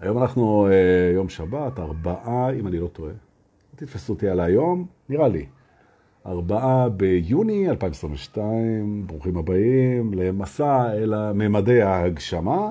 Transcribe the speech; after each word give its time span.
היום 0.00 0.18
אנחנו 0.18 0.66
אה, 0.66 1.12
יום 1.14 1.28
שבת, 1.28 1.78
ארבעה, 1.78 2.52
אם 2.52 2.66
אני 2.66 2.78
לא 2.78 2.86
טועה. 2.86 3.12
תתפסו 3.76 4.12
אותי 4.12 4.28
על 4.28 4.40
היום, 4.40 4.86
נראה 5.08 5.28
לי. 5.28 5.46
ארבעה 6.26 6.88
ביוני 6.88 7.70
2022, 7.70 9.06
ברוכים 9.06 9.36
הבאים 9.36 10.14
למסע 10.14 10.92
אל 10.92 11.32
ממדי 11.32 11.82
ההגשמה, 11.82 12.70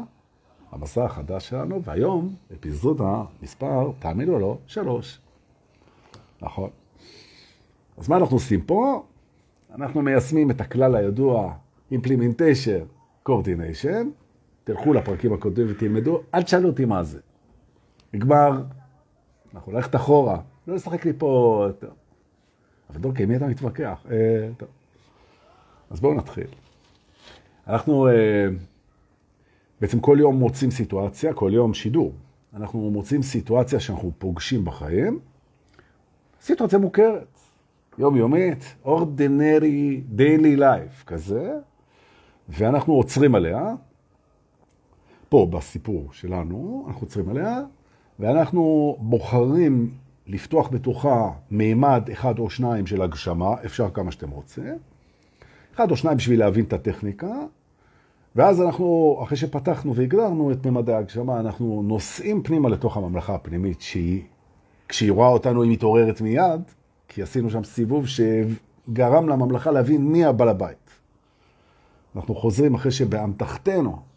המסע 0.71 1.05
החדש 1.05 1.50
שלנו, 1.50 1.84
והיום 1.84 2.36
אפיזודה 2.54 3.23
מספר, 3.41 3.91
תאמינו 4.00 4.34
או 4.34 4.39
לא, 4.39 4.57
שלוש. 4.68 5.20
נכון. 6.41 6.70
אז 7.98 8.09
מה 8.09 8.18
אנחנו 8.18 8.36
עושים 8.36 8.61
פה? 8.61 9.04
אנחנו 9.75 10.02
מיישמים 10.02 10.52
את 10.52 10.61
הכלל 10.61 10.96
הידוע, 10.96 11.54
Implementation, 11.93 12.86
Coordination, 13.30 14.05
תלכו 14.70 14.93
לפרקים 14.93 15.33
הקודמים 15.33 15.67
ותלמדו, 15.70 16.21
אל 16.33 16.43
תשאלו 16.43 16.69
אותי 16.69 16.86
מה 16.86 17.04
זה. 17.04 17.19
נגמר, 18.13 18.61
אנחנו 19.54 19.71
נלכת 19.71 19.96
אחורה, 19.96 20.39
לא 20.68 20.75
לשחק 20.75 21.05
לי 21.05 21.14
פה... 21.18 21.68
אבל 22.89 23.00
דורקי, 23.00 23.25
מי 23.25 23.36
אתה 23.36 23.47
מתווכח? 23.47 24.05
אה, 24.11 24.50
טוב. 24.57 24.69
אז 25.89 26.00
בואו 26.00 26.13
נתחיל. 26.13 26.47
אנחנו 27.68 28.07
אה, 28.07 28.47
בעצם 29.82 30.00
כל 30.00 30.18
יום 30.19 30.36
מוצאים 30.36 30.71
סיטואציה, 30.71 31.33
כל 31.33 31.51
יום 31.54 31.74
שידור. 31.74 32.13
אנחנו 32.53 32.91
מוצאים 32.91 33.22
סיטואציה 33.22 33.80
שאנחנו 33.80 34.11
פוגשים 34.17 34.66
בחיים, 34.66 35.19
סיטואציה 36.41 36.80
מוכרת, 36.80 37.39
יומיומית, 37.97 38.75
ordinary 38.86 40.17
daily 40.17 40.59
life 40.59 41.05
כזה, 41.05 41.53
ואנחנו 42.49 42.94
עוצרים 42.94 43.36
עליה, 43.36 43.73
פה 45.30 45.47
בסיפור 45.50 46.08
שלנו, 46.11 46.86
אנחנו 46.88 47.02
עוצרים 47.02 47.30
עליה, 47.30 47.61
ואנחנו 48.19 48.95
בוחרים 49.00 49.92
לפתוח 50.28 50.69
בתוכה 50.72 51.31
מימד 51.52 52.09
אחד 52.11 52.39
או 52.39 52.49
שניים 52.49 52.88
של 52.88 53.02
הגשמה, 53.02 53.53
אפשר 53.66 53.89
כמה 53.89 54.11
שאתם 54.11 54.30
רוצים, 54.30 54.77
אחד 55.75 55.91
או 55.91 55.95
שניים 55.95 56.17
בשביל 56.17 56.39
להבין 56.39 56.66
את 56.66 56.73
הטכניקה, 56.73 57.33
ואז 58.35 58.61
אנחנו, 58.61 59.19
אחרי 59.23 59.38
שפתחנו 59.38 59.95
והגדרנו 59.95 60.52
את 60.52 60.66
ממדי 60.66 60.94
ההגשמה, 60.94 61.39
אנחנו 61.39 61.83
נוסעים 61.85 62.44
פנימה 62.44 62.69
לתוך 62.69 62.97
הממלכה 62.97 63.35
הפנימית, 63.35 63.81
שהיא, 63.81 64.22
כשהיא 64.88 65.11
רואה 65.11 65.27
אותנו 65.27 65.63
היא 65.63 65.72
מתעוררת 65.72 66.22
מיד, 66.22 66.61
כי 67.07 67.22
עשינו 67.22 67.50
שם 67.50 67.63
סיבוב 67.63 68.05
שגרם 68.07 69.30
לממלכה 69.30 69.72
להבין 69.72 70.05
מי 70.05 70.25
הבעל 70.25 70.50
הבית. 70.50 70.89
אנחנו 72.16 72.35
חוזרים 72.35 72.75
אחרי 72.75 72.91
שבאמתחתנו, 72.91 74.08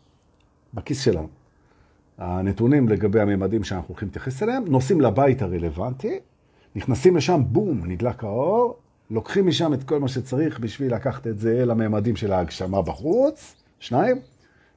בכיס 0.74 1.04
שלנו, 1.04 1.28
הנתונים 2.18 2.88
לגבי 2.88 3.20
הממדים 3.20 3.64
שאנחנו 3.64 3.88
הולכים 3.88 4.08
להתייחס 4.08 4.42
אליהם, 4.42 4.64
נוסעים 4.66 5.00
לבית 5.00 5.42
הרלוונטי, 5.42 6.18
נכנסים 6.76 7.16
לשם, 7.16 7.42
בום, 7.46 7.86
נדלק 7.86 8.24
האור, 8.24 8.76
לוקחים 9.10 9.46
משם 9.46 9.74
את 9.74 9.84
כל 9.84 10.00
מה 10.00 10.08
שצריך 10.08 10.60
בשביל 10.60 10.94
לקחת 10.94 11.26
את 11.26 11.38
זה 11.38 11.62
אל 11.62 11.70
הממדים 11.70 12.16
של 12.16 12.32
ההגשמה 12.32 12.82
בחוץ, 12.82 13.54
שניים, 13.80 14.16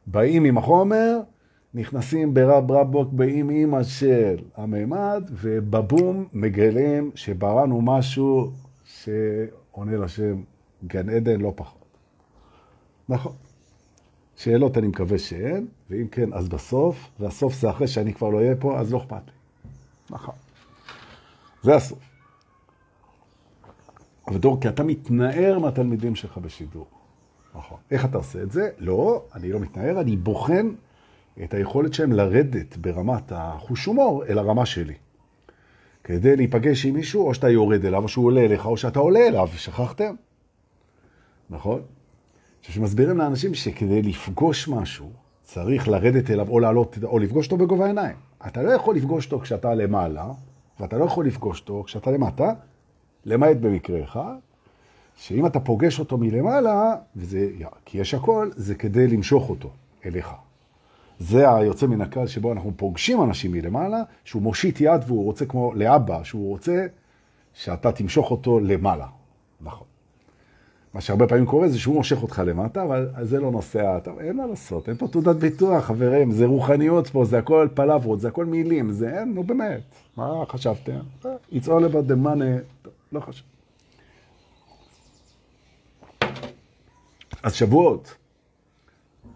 באים 0.08 0.44
עם 0.46 0.58
החומר, 0.58 1.20
נכנסים 1.74 2.34
ברב 2.34 2.72
רבוק 2.72 3.14
באים 3.14 3.50
אימא 3.50 3.84
של 3.84 4.36
הממד, 4.56 5.30
ובבום 5.32 6.26
מגלים 6.34 7.12
שבראנו 7.16 7.82
משהו 7.82 8.52
שעונה 8.84 9.98
לשם 9.98 10.42
גן 10.88 11.10
עדן 11.10 11.42
לא 11.42 11.54
פחות. 11.56 11.86
נכון. 13.10 13.45
שאלות 14.38 14.78
אני 14.78 14.88
מקווה 14.88 15.18
שאין, 15.18 15.68
ואם 15.90 16.08
כן, 16.08 16.34
אז 16.34 16.50
בסוף, 16.50 17.10
והסוף 17.20 17.54
זה 17.54 17.70
אחרי 17.70 17.88
שאני 17.88 18.14
כבר 18.14 18.30
לא 18.30 18.38
אהיה 18.38 18.56
פה, 18.56 18.80
אז 18.80 18.94
לא 18.94 18.98
אכפת 18.98 19.22
לי. 19.28 19.34
נכון. 20.10 20.36
זה 21.64 21.76
הסוף. 21.76 22.00
אבל 24.28 24.38
דור, 24.38 24.62
כי 24.62 24.70
אתה 24.70 24.84
מתנער 24.84 25.60
מהתלמידים 25.60 26.16
שלך 26.16 26.38
בשידור. 26.38 26.88
נכון. 27.56 27.78
איך 27.92 28.06
אתה 28.06 28.18
עושה 28.18 28.42
את 28.42 28.52
זה? 28.52 28.70
לא, 28.78 29.24
אני 29.36 29.52
לא 29.52 29.60
מתנער, 29.60 30.02
אני 30.02 30.18
בוחן 30.18 30.70
את 31.44 31.54
היכולת 31.54 31.94
שלהם 31.94 32.12
לרדת 32.12 32.78
ברמת 32.78 33.32
החוש 33.36 33.86
הומור 33.86 34.26
אל 34.26 34.38
הרמה 34.38 34.66
שלי. 34.66 34.94
כדי 36.04 36.36
להיפגש 36.36 36.86
עם 36.86 36.94
מישהו, 36.94 37.28
או 37.28 37.34
שאתה 37.34 37.50
יורד 37.50 37.86
אליו, 37.86 38.04
או 38.04 38.08
שהוא 38.08 38.26
עולה 38.26 38.42
אליך, 38.42 38.66
או 38.66 38.78
שאתה 38.78 39.00
עולה 39.00 39.28
אליו, 39.28 39.48
שכחתם? 39.56 40.16
נכון? 41.50 41.82
שמסבירים 42.72 43.18
לאנשים 43.18 43.54
שכדי 43.54 44.02
לפגוש 44.02 44.68
משהו, 44.68 45.10
צריך 45.44 45.88
לרדת 45.88 46.32
אליו 46.32 46.50
או 46.50 46.60
לעלות, 46.60 46.98
או 47.04 47.20
לפגוש 47.20 47.46
אותו 47.46 47.58
בגובה 47.58 47.86
העיניים. 47.86 48.16
אתה 48.48 48.64
לא 48.64 48.72
יכול 48.72 48.96
לפגוש 48.96 49.26
אותו 49.26 49.40
כשאתה 49.40 49.74
למעלה, 49.74 50.32
ואתה 50.80 50.98
לא 50.98 51.06
יכול 51.06 51.28
לפגוש 51.28 51.62
אותו 51.62 51.84
כשאתה 51.84 52.12
למטה, 52.12 52.54
למעט 53.26 53.58
במקרה 53.58 54.04
אחד, 54.04 54.36
שאם 55.18 55.46
אתה 55.46 55.60
פוגש 55.60 56.00
אותו 56.00 56.18
מלמעלה, 56.18 56.96
וזה, 57.16 57.50
כי 57.86 57.98
יש 57.98 58.14
הכל, 58.14 58.50
זה 58.56 58.76
כדי 58.76 59.08
למשוך 59.08 59.50
אותו 59.50 59.70
אליך. 60.06 60.30
זה 61.20 61.56
היוצא 61.56 61.88
מן 61.88 62.02
הכלל 62.02 62.28
שבו 62.28 62.52
אנחנו 62.52 62.72
פוגשים 62.76 63.24
אנשים 63.24 63.52
מלמעלה, 63.52 64.04
שהוא 64.24 64.42
מושיט 64.42 64.82
יד 64.82 65.02
והוא 65.08 65.24
רוצה 65.24 65.46
כמו 65.46 65.74
לאבא, 65.74 66.24
שהוא 66.24 66.50
רוצה 66.50 66.86
שאתה 67.54 67.92
תמשוך 67.92 68.32
אותו 68.32 68.60
למעלה. 68.60 69.08
נכון. 69.62 69.88
מה 70.96 71.02
שהרבה 71.02 71.28
פעמים 71.28 71.46
קורה 71.46 71.68
זה 71.68 71.80
שהוא 71.80 71.96
מושך 71.96 72.24
אותך 72.24 72.42
למטה, 72.46 72.84
אבל 72.84 73.10
זה 73.22 73.40
לא 73.40 73.52
נושא, 73.52 74.00
טוב, 74.04 74.20
אין 74.20 74.38
מה 74.38 74.46
לעשות, 74.46 74.90
אין 74.90 74.98
פה 74.98 75.08
תעודת 75.08 75.36
ביטוח, 75.36 75.86
חברים, 75.86 76.32
זה 76.32 76.46
רוחניות 76.46 77.08
פה, 77.08 77.26
זה 77.26 77.38
הכל 77.38 77.68
פלברות, 77.74 78.20
זה 78.20 78.28
הכל 78.28 78.46
מילים, 78.46 78.92
זה 78.92 79.20
אין, 79.20 79.34
נו 79.34 79.44
באמת, 79.44 79.82
מה 80.18 80.44
חשבתם? 80.50 81.00
It's 81.52 81.66
all 81.66 81.92
about 81.92 82.10
the 82.10 82.26
money, 82.26 82.88
לא 83.12 83.20
חשב. 83.20 83.44
אז 87.44 87.54
שבועות, 87.54 88.16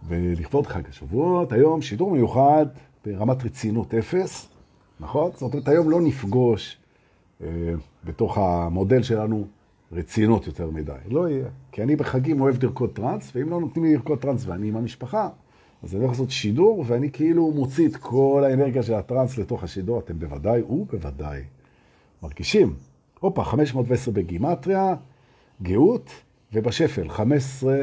ולכבוד 0.07 0.67
חג 0.67 0.89
השבועות, 0.89 1.51
היום 1.51 1.81
שידור 1.81 2.11
מיוחד 2.11 2.65
ברמת 3.05 3.45
רצינות 3.45 3.93
אפס, 3.93 4.49
נכון? 4.99 5.31
זאת 5.33 5.53
אומרת, 5.53 5.67
היום 5.67 5.89
לא 5.89 6.01
נפגוש 6.01 6.77
אה, 7.41 7.47
בתוך 8.03 8.37
המודל 8.37 9.03
שלנו 9.03 9.47
רצינות 9.91 10.47
יותר 10.47 10.69
מדי. 10.69 10.91
לא 11.09 11.29
יהיה. 11.29 11.47
כי 11.71 11.83
אני 11.83 11.95
בחגים 11.95 12.41
אוהב 12.41 12.63
לרקוד 12.63 12.89
טראנס, 12.93 13.31
ואם 13.35 13.49
לא 13.49 13.59
נותנים 13.59 13.85
לי 13.85 13.93
לרקוד 13.93 14.19
טראנס 14.19 14.45
ואני 14.47 14.67
עם 14.67 14.75
המשפחה, 14.75 15.29
אז 15.83 15.95
אני 15.95 16.03
הולך 16.03 16.11
לעשות 16.11 16.31
שידור, 16.31 16.83
ואני 16.87 17.11
כאילו 17.11 17.51
מוציא 17.51 17.87
את 17.87 17.95
כל 17.95 18.43
האנרגיה 18.45 18.83
של 18.83 18.93
הטראנס 18.93 19.37
לתוך 19.37 19.63
השידור. 19.63 19.99
אתם 19.99 20.19
בוודאי 20.19 20.61
ובוודאי 20.61 21.41
מרגישים. 22.23 22.73
הופה, 23.19 23.43
510 23.43 24.11
בגימטריה, 24.11 24.95
גאות, 25.61 26.09
ובשפל, 26.53 27.09
15, 27.09 27.77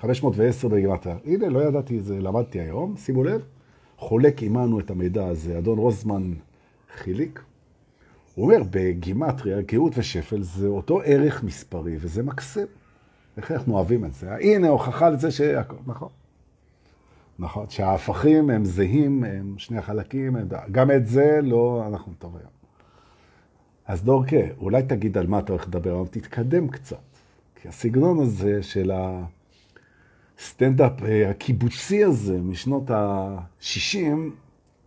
510 0.00 0.68
בגימטריה. 0.68 1.16
הנה, 1.24 1.48
לא 1.48 1.58
ידעתי 1.68 1.98
את 1.98 2.04
זה, 2.04 2.20
למדתי 2.20 2.60
היום, 2.60 2.96
שימו 2.96 3.24
לב. 3.24 3.42
חולק 3.98 4.42
עמנו 4.42 4.80
את 4.80 4.90
המידע 4.90 5.26
הזה, 5.26 5.58
אדון 5.58 5.78
רוזמן 5.78 6.32
חיליק. 6.96 7.42
הוא 8.40 8.52
אומר, 8.52 8.62
בגימטריה, 8.70 9.60
גאות 9.60 9.92
ושפל 9.96 10.42
זה 10.42 10.66
אותו 10.66 11.00
ערך 11.04 11.42
מספרי, 11.42 11.96
וזה 12.00 12.22
מקסים. 12.22 12.66
איך 13.36 13.50
אנחנו 13.50 13.74
אוהבים 13.74 14.04
את 14.04 14.14
זה? 14.14 14.34
הנה, 14.34 14.68
הוכחה 14.68 15.10
לזה 15.10 15.30
ש... 15.30 15.40
נכון. 15.86 16.08
נכון, 17.38 17.66
שההפכים 17.68 18.50
הם 18.50 18.64
זהים, 18.64 19.24
הם 19.24 19.54
שני 19.58 19.78
החלקים, 19.78 20.36
הם... 20.36 20.48
גם 20.70 20.90
את 20.90 21.06
זה 21.06 21.40
לא, 21.42 21.84
אנחנו 21.86 22.12
טוב 22.18 22.36
היום. 22.36 22.50
אז 23.86 24.04
דורקה, 24.04 24.36
אולי 24.58 24.82
תגיד 24.82 25.18
על 25.18 25.26
מה 25.26 25.38
אתה 25.38 25.52
הולך 25.52 25.66
לדבר, 25.68 26.00
אבל 26.00 26.08
תתקדם 26.08 26.68
קצת. 26.68 26.96
כי 27.54 27.68
הסגנון 27.68 28.20
הזה 28.20 28.62
של 28.62 28.92
הסטנדאפ 30.38 31.02
אה, 31.02 31.30
הקיבוצי 31.30 32.04
הזה 32.04 32.38
משנות 32.40 32.90
ה-60, 32.90 33.96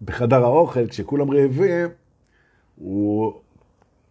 בחדר 0.02 0.44
האוכל, 0.44 0.88
כשכולם 0.88 1.32
רעבים, 1.32 1.90
הוא 2.76 3.43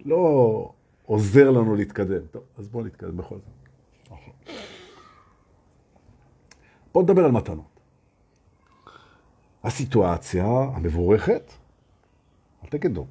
לא 0.04 0.72
עוזר 1.06 1.50
לנו 1.50 1.74
להתקדם. 1.74 2.26
טוב, 2.30 2.42
אז 2.58 2.68
בואו 2.68 2.84
נתקדם 2.84 3.16
בכל 3.16 3.36
זאת. 3.36 3.62
בואו 6.92 7.04
נדבר 7.04 7.24
על 7.24 7.30
מתנות. 7.30 7.80
הסיטואציה 9.64 10.46
המבורכת, 10.46 11.52
אל 12.64 12.68
תגידו, 12.68 13.06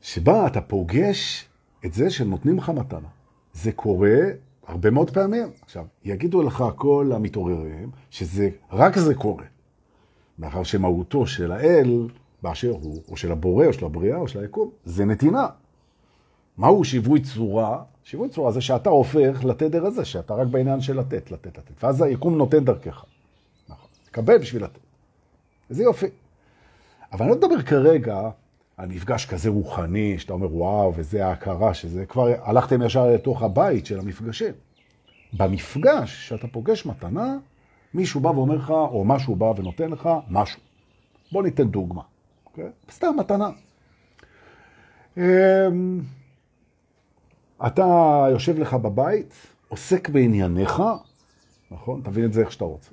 שבה 0.00 0.46
אתה 0.46 0.60
פוגש 0.60 1.48
את 1.84 1.92
זה 1.92 2.10
שנותנים 2.10 2.58
לך 2.58 2.70
מתנה. 2.70 3.08
זה 3.52 3.72
קורה 3.72 4.18
הרבה 4.66 4.90
מאוד 4.90 5.10
פעמים. 5.10 5.48
עכשיו, 5.62 5.86
יגידו 6.04 6.42
לך 6.42 6.64
כל 6.76 7.12
המתעוררים 7.14 7.90
שזה, 8.10 8.50
רק 8.72 8.98
זה 8.98 9.14
קורה. 9.14 9.44
מאחר 10.38 10.62
שמהותו 10.62 11.26
של 11.26 11.52
האל 11.52 12.08
באשר 12.42 12.70
הוא, 12.70 13.02
או 13.08 13.16
של 13.16 13.32
הבורא, 13.32 13.66
או 13.66 13.72
של 13.72 13.84
הבריאה, 13.86 14.16
או 14.18 14.28
של 14.28 14.40
היקום, 14.40 14.70
זה 14.84 15.04
נתינה. 15.04 15.46
מהו 16.58 16.84
שיווי 16.84 17.20
צורה? 17.20 17.82
שיווי 18.04 18.28
צורה 18.28 18.52
זה 18.52 18.60
שאתה 18.60 18.90
הופך 18.90 19.44
לתדר 19.44 19.86
הזה, 19.86 20.04
שאתה 20.04 20.34
רק 20.34 20.46
בעניין 20.46 20.80
של 20.80 21.00
לתת, 21.00 21.30
לתת, 21.30 21.58
לתת. 21.58 21.84
ואז 21.84 22.02
היקום 22.02 22.38
נותן 22.38 22.64
דרכך. 22.64 23.04
נכון. 23.68 23.88
תקבל 24.04 24.38
בשביל 24.38 24.64
לתת. 24.64 24.80
וזה 25.70 25.82
יופי. 25.82 26.06
אבל 27.12 27.22
אני 27.22 27.30
לא 27.30 27.36
מדבר 27.36 27.62
כרגע 27.62 28.30
על 28.76 28.88
מפגש 28.88 29.26
כזה 29.26 29.50
רוחני, 29.50 30.18
שאתה 30.18 30.32
אומר, 30.32 30.54
וואו, 30.54 30.92
וזה 30.96 31.26
ההכרה, 31.26 31.74
שזה 31.74 32.06
כבר 32.06 32.28
הלכתם 32.42 32.82
ישר 32.82 33.06
לתוך 33.06 33.42
הבית 33.42 33.86
של 33.86 33.98
המפגשים. 33.98 34.54
במפגש, 35.32 36.28
שאתה 36.28 36.48
פוגש 36.48 36.86
מתנה, 36.86 37.36
מישהו 37.94 38.20
בא 38.20 38.28
ואומר 38.28 38.56
לך, 38.56 38.70
או 38.70 39.04
משהו 39.04 39.36
בא 39.36 39.44
ונותן 39.44 39.90
לך 39.90 40.08
משהו. 40.30 40.60
בוא 41.32 41.42
ניתן 41.42 41.68
דוגמה. 41.68 42.02
אוקיי? 42.46 42.70
סתם 42.90 43.14
מתנה. 43.18 43.50
אמ, 45.16 46.00
אתה 47.66 48.26
יושב 48.30 48.58
לך 48.58 48.74
בבית, 48.74 49.34
עוסק 49.68 50.08
בענייניך, 50.08 50.82
נכון? 51.70 52.00
תבין 52.04 52.24
את 52.24 52.32
זה 52.32 52.40
איך 52.40 52.52
שאתה 52.52 52.64
רוצה. 52.64 52.90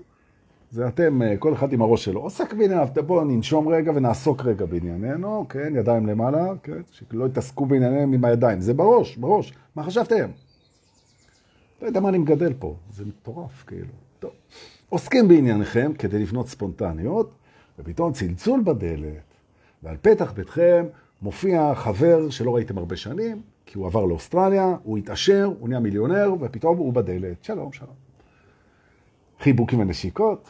זה 0.71 0.87
אתם, 0.87 1.21
אה, 1.21 1.37
כל 1.37 1.53
אחד 1.53 1.73
עם 1.73 1.81
הראש 1.81 2.05
שלו, 2.05 2.21
עוסק 2.21 2.53
בענייניו, 2.53 2.87
בואו 3.05 3.23
ננשום 3.23 3.67
רגע 3.67 3.91
ונעסוק 3.95 4.45
רגע 4.45 4.65
בענייננו, 4.65 5.45
כן, 5.49 5.73
ידיים 5.75 6.07
למעלה, 6.07 6.53
כן, 6.63 6.81
שלא 6.91 7.25
יתעסקו 7.25 7.65
בענייניהם 7.65 8.13
עם 8.13 8.25
הידיים, 8.25 8.61
זה 8.61 8.73
בראש, 8.73 9.17
בראש, 9.17 9.53
מה 9.75 9.83
חשבתם? 9.83 10.29
לא 11.81 11.87
יודע 11.87 11.99
מה 11.99 12.09
אני 12.09 12.17
מגדל 12.17 12.53
פה, 12.59 12.75
זה 12.91 13.05
מטורף, 13.05 13.63
כאילו. 13.67 13.91
טוב. 14.19 14.31
עוסקים 14.89 15.27
בענייניכם 15.27 15.91
כדי 15.93 16.19
לבנות 16.19 16.47
ספונטניות, 16.47 17.31
ופתאום 17.79 18.13
צלצול 18.13 18.61
בדלת, 18.65 19.33
ועל 19.83 19.97
פתח 20.01 20.31
ביתכם 20.31 20.85
מופיע 21.21 21.75
חבר 21.75 22.29
שלא 22.29 22.55
ראיתם 22.55 22.77
הרבה 22.77 22.95
שנים, 22.95 23.41
כי 23.65 23.77
הוא 23.77 23.87
עבר 23.87 24.05
לאוסטרליה, 24.05 24.75
הוא 24.83 24.97
התעשר, 24.97 25.51
הוא 25.59 25.69
נהיה 25.69 25.79
מיליונר, 25.79 26.33
ופתאום 26.39 26.77
הוא 26.77 26.93
בדלת. 26.93 27.43
שלום, 27.43 27.73
שלום. 27.73 27.93
חיבוקים 29.39 29.79
ונשיקות, 29.79 30.49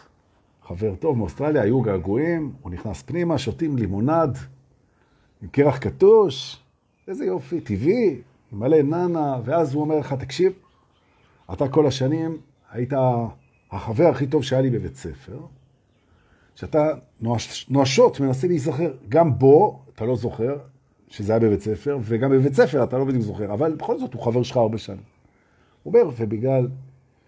חבר 0.63 0.95
טוב 0.95 1.17
מאוסטרליה, 1.17 1.61
היו 1.61 1.81
געגועים, 1.81 2.53
הוא 2.61 2.71
נכנס 2.71 3.01
פנימה, 3.01 3.37
שותים 3.37 3.77
לימונד 3.77 4.37
עם 5.41 5.47
קרח 5.49 5.77
קטוש, 5.77 6.63
איזה 7.07 7.25
יופי, 7.25 7.61
טבעי, 7.61 8.21
מלא 8.51 8.81
ננה, 8.81 9.39
ואז 9.45 9.73
הוא 9.73 9.81
אומר 9.81 9.99
לך, 9.99 10.13
תקשיב, 10.13 10.53
אתה 11.53 11.67
כל 11.67 11.87
השנים 11.87 12.37
היית 12.71 12.93
החבר 13.71 14.07
הכי 14.07 14.27
טוב 14.27 14.43
שהיה 14.43 14.61
לי 14.61 14.69
בבית 14.69 14.95
ספר, 14.95 15.39
שאתה 16.55 16.87
נואש, 17.21 17.69
נואשות 17.69 18.19
מנסה 18.19 18.47
להיזכר, 18.47 18.93
גם 19.09 19.39
בו 19.39 19.79
אתה 19.95 20.05
לא 20.05 20.15
זוכר 20.15 20.57
שזה 21.09 21.33
היה 21.33 21.39
בבית 21.39 21.61
ספר, 21.61 21.97
וגם 22.01 22.31
בבית 22.31 22.53
ספר 22.53 22.83
אתה 22.83 22.97
לא 22.97 23.05
בדיוק 23.05 23.23
זוכר, 23.23 23.53
אבל 23.53 23.75
בכל 23.75 23.99
זאת 23.99 24.13
הוא 24.13 24.21
חבר 24.21 24.43
שלך 24.43 24.57
הרבה 24.57 24.77
שנים. 24.77 25.03
הוא 25.83 25.93
אומר, 25.93 26.09
ובגלל 26.17 26.67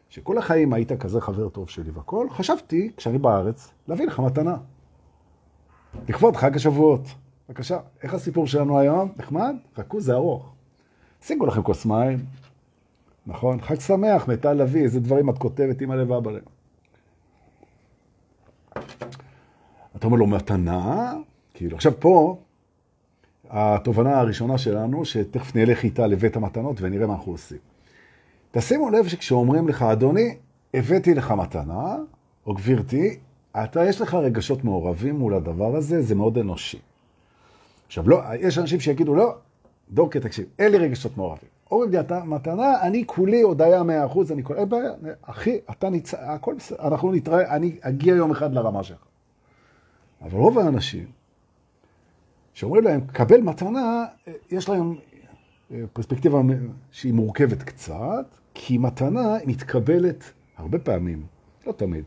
שכל 0.10 0.38
החיים 0.38 0.74
היית 0.74 0.92
כזה 0.92 1.22
חבר 1.22 1.50
טוב 1.50 1.70
שלי 1.70 1.92
והכל, 1.92 2.28
חשבתי, 2.30 2.92
כשאני 2.98 3.18
בארץ, 3.18 3.72
להביא 3.88 4.08
לך 4.08 4.20
מתנה. 4.20 4.58
לכבוד 6.10 6.36
חג 6.36 6.56
השבועות. 6.56 7.02
בבקשה, 7.50 7.80
איך 8.04 8.14
הסיפור 8.14 8.48
שלנו 8.48 8.80
היום? 8.80 9.12
נחמד? 9.18 9.56
חכו, 9.76 10.02
זה 10.02 10.14
ארוך. 10.14 10.54
שיגו 11.22 11.46
לכם 11.46 11.62
כוס 11.62 11.86
מים, 11.86 12.20
נכון? 13.28 13.62
חג 13.62 13.80
שמח, 13.80 14.28
מטל 14.28 14.54
לביא, 14.54 14.84
איזה 14.84 15.00
דברים 15.00 15.30
את 15.30 15.38
כותבת 15.38 15.82
עם 15.82 15.92
הלב 15.92 16.12
ואבא 16.12 16.32
אתה 19.96 20.08
אומר 20.08 20.18
לו, 20.18 20.28
מתנה? 20.28 21.14
כאילו, 21.54 21.76
עכשיו 21.76 21.94
פה, 22.00 22.38
התובנה 23.50 24.20
הראשונה 24.20 24.58
שלנו, 24.58 25.06
שתכף 25.06 25.56
נלך 25.56 25.84
איתה 25.84 26.08
לבית 26.08 26.36
המתנות 26.36 26.78
ונראה 26.82 27.08
מה 27.08 27.14
אנחנו 27.14 27.32
עושים. 27.32 27.58
תשימו 28.52 28.90
לב 28.90 29.08
שכשאומרים 29.08 29.68
לך, 29.68 29.84
אדוני, 29.84 30.36
הבאתי 30.74 31.14
לך 31.14 31.32
מתנה, 31.32 31.96
או 32.46 32.54
גבירתי, 32.54 33.18
אתה, 33.64 33.86
יש 33.86 34.02
לך 34.02 34.14
רגשות 34.14 34.64
מעורבים 34.64 35.16
מול 35.16 35.34
הדבר 35.34 35.76
הזה, 35.76 36.02
זה 36.02 36.16
מאוד 36.16 36.38
אנושי. 36.38 36.80
עכשיו, 37.88 38.10
לא, 38.10 38.22
יש 38.40 38.58
אנשים 38.58 38.80
שיגידו, 38.80 39.16
לא, 39.16 39.36
דורקי, 39.92 40.20
תקשיב, 40.20 40.46
אין 40.60 40.72
לי 40.72 40.78
רגשות 40.78 41.18
מעורבים. 41.18 41.50
אומרים 41.72 41.92
לי, 41.92 42.00
אתה 42.00 42.24
מתנה, 42.24 42.82
אני 42.82 43.04
כולי 43.06 43.42
הודיה 43.42 43.84
מאה 43.84 44.06
אחוז, 44.06 44.32
אני 44.32 44.44
כולי, 44.44 44.60
אין 44.60 44.70
בעיה, 44.70 44.92
אחי, 45.22 45.58
אתה 45.72 45.90
ניצא, 45.90 46.18
הכל 46.22 46.54
בסדר, 46.58 46.88
אנחנו 46.88 47.12
נתראה, 47.12 47.56
אני 47.56 47.76
אגיע 47.82 48.16
יום 48.16 48.32
אחד 48.32 48.54
לרמה 48.54 48.84
שלך. 48.84 48.98
אבל 50.22 50.38
רוב 50.38 50.60
האנשים, 50.60 51.06
שאומרים 52.58 52.84
להם, 52.84 53.02
קבל 53.14 53.42
מתנה, 53.42 54.06
יש 54.52 54.70
להם 54.70 54.96
אה, 55.72 55.84
פרספקטיבה 55.94 56.42
שהיא 56.92 57.14
מורכבת 57.14 57.64
קצת, 57.64 58.36
כי 58.54 58.78
מתנה 58.78 59.38
מתקבלת 59.46 60.24
הרבה 60.58 60.80
פעמים, 60.80 61.26
לא 61.68 61.72
תמיד, 61.72 62.04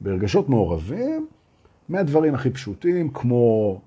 ברגשות 0.00 0.48
מעורבים, 0.48 1.26
מהדברים 1.88 2.34
הכי 2.34 2.50
פשוטים, 2.50 3.10
כמו 3.10 3.80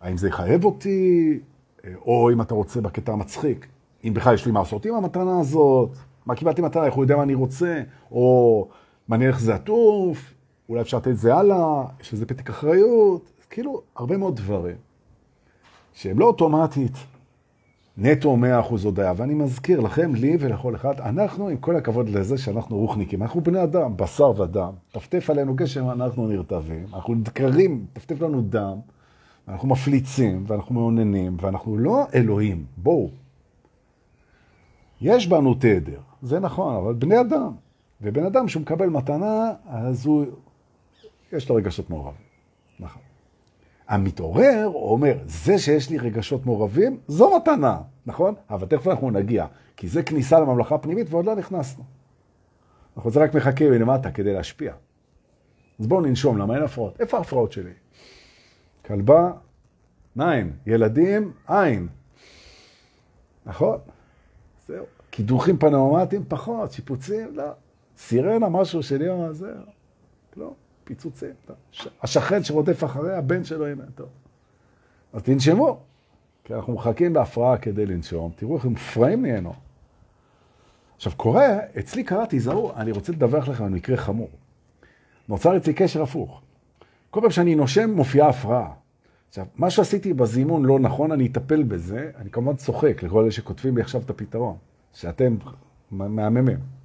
האם 0.00 0.16
זה 0.16 0.28
יחייב 0.28 0.64
אותי, 0.64 1.40
אה, 1.84 1.92
או 2.06 2.30
אם 2.32 2.40
אתה 2.40 2.54
רוצה 2.54 2.80
בקטע 2.80 3.12
המצחיק, 3.12 3.66
אם 4.04 4.14
בכלל 4.14 4.34
יש 4.34 4.46
לי 4.46 4.52
מה 4.52 4.60
לעשות 4.60 4.86
עם 4.86 4.94
המתנה 4.94 5.40
הזאת, 5.40 5.90
מה 6.26 6.34
קיבלתי 6.34 6.62
מתנה, 6.62 6.86
איך 6.86 6.94
הוא 6.94 7.04
יודע 7.04 7.16
מה 7.16 7.22
אני 7.22 7.34
רוצה, 7.34 7.82
או 8.10 8.68
מעניין 9.08 9.30
איך 9.30 9.40
זה 9.40 9.54
עטוף, 9.54 10.34
אולי 10.68 10.80
אפשר 10.80 10.96
לתת 10.96 11.08
את 11.08 11.16
זה 11.16 11.34
הלאה, 11.34 11.84
יש 12.00 12.12
לזה 12.12 12.26
פתק 12.26 12.50
אחריות, 12.50 13.30
כאילו, 13.50 13.82
הרבה 13.96 14.16
מאוד 14.16 14.36
דברים 14.36 14.89
שהם 16.00 16.18
לא 16.18 16.24
אוטומטית 16.24 16.92
נטו 17.98 18.36
100% 18.36 18.84
הודעה. 18.84 19.12
ואני 19.16 19.34
מזכיר 19.34 19.80
לכם, 19.80 20.14
לי 20.14 20.36
ולכל 20.40 20.74
אחד, 20.74 21.00
אנחנו, 21.00 21.48
עם 21.48 21.56
כל 21.56 21.76
הכבוד 21.76 22.08
לזה 22.08 22.38
שאנחנו 22.38 22.76
רוחניקים, 22.76 23.22
אנחנו 23.22 23.40
בני 23.40 23.62
אדם, 23.62 23.96
בשר 23.96 24.40
ודם, 24.40 24.72
טפטף 24.92 25.30
עלינו 25.30 25.54
גשם, 25.54 25.90
אנחנו 25.90 26.28
נרטבים, 26.28 26.86
אנחנו 26.94 27.14
נדקרים, 27.14 27.86
טפטף 27.92 28.20
לנו 28.20 28.42
דם, 28.42 28.78
אנחנו 29.48 29.68
מפליצים, 29.68 30.44
ואנחנו 30.46 30.74
מעוננים, 30.74 31.36
ואנחנו 31.40 31.78
לא 31.78 32.06
אלוהים, 32.14 32.64
בואו. 32.76 33.10
יש 35.00 35.26
בנו 35.26 35.54
תדר, 35.54 36.00
זה 36.22 36.40
נכון, 36.40 36.76
אבל 36.76 36.94
בני 36.94 37.20
אדם. 37.20 37.52
ובן 38.00 38.24
אדם 38.24 38.48
שמקבל 38.48 38.88
מתנה, 38.88 39.52
אז 39.66 40.06
הוא, 40.06 40.24
יש 41.32 41.48
לו 41.48 41.54
רגשות 41.54 41.90
מעורבים. 41.90 42.22
נכון. 42.80 43.09
המתעורר 43.90 44.70
אומר, 44.74 45.18
זה 45.26 45.58
שיש 45.58 45.90
לי 45.90 45.98
רגשות 45.98 46.46
מעורבים, 46.46 47.00
זו 47.08 47.36
מתנה, 47.36 47.80
נכון? 48.06 48.34
אבל 48.50 48.66
תכף 48.66 48.86
אנחנו 48.86 49.10
נגיע, 49.10 49.46
כי 49.76 49.88
זה 49.88 50.02
כניסה 50.02 50.40
לממלכה 50.40 50.74
הפנימית 50.74 51.06
ועוד 51.10 51.24
לא 51.24 51.36
נכנסנו. 51.36 51.84
אנחנו 52.96 53.10
זה 53.10 53.20
רק 53.20 53.34
מחכה 53.34 53.70
מלמטה 53.70 54.10
כדי 54.10 54.32
להשפיע. 54.32 54.74
אז 55.80 55.86
בואו 55.86 56.00
ננשום, 56.00 56.38
למה 56.38 56.54
אין 56.54 56.62
הפרעות? 56.62 57.00
איפה 57.00 57.18
ההפרעות 57.18 57.52
שלי? 57.52 57.72
כלבה, 58.86 59.32
נין. 60.16 60.52
ילדים, 60.66 61.32
עין. 61.46 61.88
נכון? 63.46 63.78
זהו. 64.66 64.84
קידוחים 65.10 65.58
פנאומטיים, 65.58 66.24
פחות. 66.28 66.72
שיפוצים, 66.72 67.28
לא. 67.34 67.50
סירנה, 67.98 68.48
משהו 68.48 68.82
של 68.82 69.02
יום 69.02 69.20
הזה, 69.20 69.52
לא. 70.36 70.52
פיצוצים. 70.90 71.30
השכן 72.02 72.42
שרודף 72.44 72.84
אחרי 72.84 73.14
הבן 73.14 73.44
שלו, 73.44 73.66
הנה, 73.66 73.84
טוב. 73.94 74.08
אז 75.12 75.22
תנשמו, 75.22 75.78
כי 76.44 76.54
אנחנו 76.54 76.72
מחכים 76.72 77.14
להפרעה 77.14 77.58
כדי 77.58 77.86
לנשום. 77.86 78.32
תראו 78.36 78.56
איך 78.56 78.64
הם 78.64 78.70
מופרעים 78.70 79.22
נהיינו. 79.22 79.52
עכשיו, 80.96 81.12
קורה, 81.16 81.58
אצלי 81.78 82.04
קראתי, 82.04 82.40
זהו, 82.40 82.72
אני 82.76 82.92
רוצה 82.92 83.12
לדווח 83.12 83.48
לכם 83.48 83.64
על 83.64 83.70
מקרה 83.70 83.96
חמור. 83.96 84.28
נוצר 85.28 85.56
אצלי 85.56 85.74
קשר 85.74 86.02
הפוך. 86.02 86.42
כל 87.10 87.20
פעם 87.20 87.30
שאני 87.30 87.54
נושם, 87.54 87.90
מופיעה 87.90 88.28
הפרעה. 88.28 88.72
עכשיו, 89.28 89.46
מה 89.56 89.70
שעשיתי 89.70 90.14
בזימון 90.14 90.64
לא 90.64 90.78
נכון, 90.78 91.12
אני 91.12 91.26
אטפל 91.26 91.62
בזה. 91.62 92.10
אני 92.16 92.30
כמובן 92.30 92.56
צוחק 92.56 93.02
לכל 93.02 93.22
אלה 93.22 93.30
שכותבים 93.30 93.76
לי 93.76 93.82
עכשיו 93.82 94.00
את 94.00 94.10
הפתרון, 94.10 94.56
שאתם 94.94 95.36
מהממים. 95.90 96.79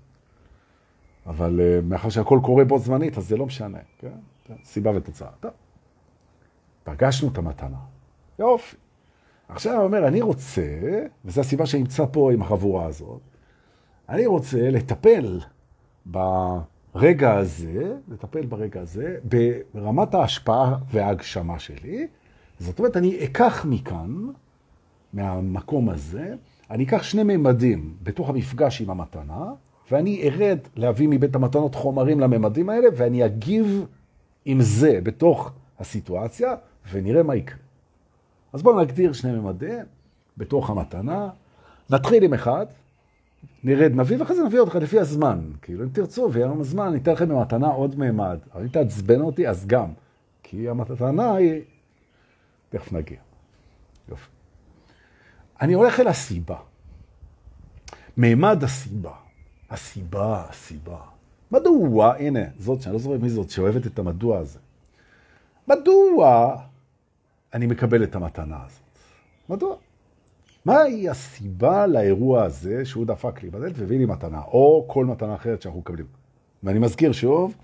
אבל 1.26 1.60
uh, 1.60 1.86
מאחר 1.86 2.10
שהכל 2.10 2.40
קורה 2.44 2.66
בו 2.66 2.80
זמנית, 2.80 3.18
אז 3.18 3.28
זה 3.28 3.38
לא 3.38 3.46
משנה, 3.46 3.80
כן? 4.00 4.12
סיבה 4.64 4.92
ותוצאה. 4.96 5.30
טוב. 5.40 5.52
פגשנו 6.84 7.30
את 7.30 7.38
המתנה. 7.38 7.78
יופי. 8.40 8.76
עכשיו 9.50 9.76
הוא 9.76 9.84
אומר, 9.84 10.08
אני 10.08 10.22
רוצה, 10.22 10.62
וזו 11.26 11.42
הסיבה 11.42 11.66
שנמצא 11.66 12.06
פה 12.12 12.34
עם 12.34 12.42
החבורה 12.42 12.86
הזאת, 12.86 13.22
אני 14.10 14.26
רוצה 14.26 14.70
לטפל 14.70 15.40
ברגע 16.06 17.34
הזה, 17.34 17.96
לטפל 18.08 18.46
ברגע 18.46 18.82
הזה, 18.82 19.18
ברמת 19.74 20.14
ההשפעה 20.14 20.78
וההגשמה 20.92 21.60
שלי. 21.60 22.08
זאת 22.60 22.80
אומרת, 22.80 22.98
אני 22.98 23.24
אקח 23.24 23.66
מכאן, 23.70 24.28
מהמקום 25.14 25.90
הזה, 25.90 26.36
אני 26.70 26.84
אקח 26.84 27.04
שני 27.04 27.38
ממדים 27.38 27.96
בתוך 28.04 28.30
המפגש 28.30 28.82
עם 28.82 28.90
המתנה, 28.90 29.54
ואני 29.92 30.22
ארד 30.24 30.60
להביא 30.76 31.08
מבית 31.10 31.36
המתנות 31.36 31.76
חומרים 31.76 32.20
לממדים 32.20 32.70
האלה, 32.70 32.88
ואני 32.98 33.26
אגיב 33.26 33.86
עם 34.46 34.62
זה 34.62 35.00
בתוך 35.04 35.52
הסיטואציה, 35.80 36.56
ונראה 36.92 37.24
מה 37.24 37.36
יקרה. 37.36 37.58
אז 38.54 38.64
בואו 38.64 38.82
נגדיר 38.82 39.14
שני 39.14 39.32
ממדים 39.32 39.80
בתוך 40.38 40.70
המתנה. 40.70 41.30
נתחיל 41.90 42.24
עם 42.24 42.34
אחד, 42.34 42.66
נרד, 43.64 43.92
נביא, 43.96 44.18
ואחרי 44.20 44.36
זה 44.36 44.44
נביא 44.44 44.60
אותך 44.60 44.76
לפי 44.76 45.00
הזמן. 45.00 45.40
כאילו, 45.62 45.84
אם 45.84 45.90
תרצו, 45.90 46.30
ויהיה 46.32 46.48
לנו 46.48 46.64
זמן, 46.64 46.94
ניתן 46.94 47.12
לכם 47.12 47.30
במתנה 47.30 47.68
עוד 47.68 48.00
ממד. 48.00 48.40
אבל 48.54 48.62
אם 48.62 48.68
תעצבן 48.68 49.22
אותי, 49.22 49.48
אז 49.48 49.68
גם. 49.68 49.88
כי 50.44 50.70
המתנה 50.70 51.36
היא 51.36 51.62
תכף 52.70 52.94
נגיע. 52.94 53.18
יופי. 54.10 54.30
אני 55.62 55.74
הולך 55.74 56.00
אל 56.00 56.08
הסיבה. 56.08 56.58
מימד 58.18 58.64
הסיבה. 58.64 59.25
הסיבה, 59.70 60.46
הסיבה. 60.50 60.98
מדוע, 61.52 62.16
הנה, 62.16 62.40
זאת, 62.60 62.82
שאני 62.82 62.94
לא 62.94 63.00
זוכר 63.00 63.18
מי 63.18 63.30
זאת, 63.30 63.50
שאוהבת 63.50 63.88
את 63.88 64.00
המדוע 64.00 64.38
הזה. 64.38 64.60
מדוע 65.68 66.56
אני 67.54 67.68
מקבל 67.68 68.04
את 68.04 68.16
המתנה 68.16 68.58
הזאת? 68.66 68.82
מדוע? 69.50 69.76
מהי 70.66 71.10
הסיבה 71.10 71.88
לאירוע 71.88 72.44
הזה 72.44 72.86
שהוא 72.86 73.06
דפק 73.06 73.44
לי 73.44 73.50
בדלת 73.50 73.74
והביא 73.78 73.98
לי 73.98 74.06
מתנה, 74.06 74.42
או 74.42 74.86
כל 74.88 75.06
מתנה 75.06 75.36
אחרת 75.36 75.62
שאנחנו 75.62 75.80
מקבלים? 75.80 76.06
ואני 76.64 76.80
מזכיר 76.80 77.12
שוב, 77.12 77.56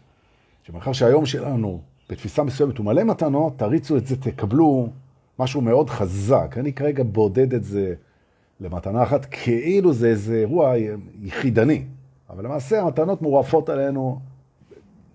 שמאחר 0.63 0.93
שהיום 0.93 1.25
שלנו 1.25 1.81
בתפיסה 2.09 2.43
מסוימת 2.43 2.77
הוא 2.77 2.85
מלא 2.85 3.03
מתנות, 3.03 3.53
תריצו 3.57 3.97
את 3.97 4.07
זה, 4.07 4.21
תקבלו 4.21 4.89
משהו 5.39 5.61
מאוד 5.61 5.89
חזק. 5.89 6.55
אני 6.57 6.73
כרגע 6.73 7.03
בודד 7.03 7.53
את 7.53 7.63
זה 7.63 7.93
למתנה 8.61 9.03
אחת, 9.03 9.25
כאילו 9.31 9.93
זה 9.93 10.07
איזה 10.07 10.35
אירוע 10.35 10.73
יחידני. 11.21 11.85
אבל 12.29 12.45
למעשה 12.45 12.81
המתנות 12.81 13.21
מורפות 13.21 13.69
עלינו 13.69 14.19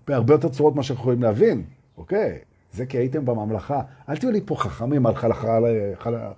בהרבה 0.07 0.33
יותר 0.33 0.49
צורות 0.49 0.75
מה 0.75 0.83
שאנחנו 0.83 1.01
יכולים 1.01 1.23
להבין. 1.23 1.63
אוקיי, 1.97 2.39
זה 2.71 2.85
כי 2.85 2.97
הייתם 2.97 3.25
בממלכה. 3.25 3.81
אל 4.09 4.17
תהיו 4.17 4.31
לי 4.31 4.41
פה 4.45 4.55
חכמים 4.55 5.05
על 5.05 5.15
חלכה, 5.15 5.59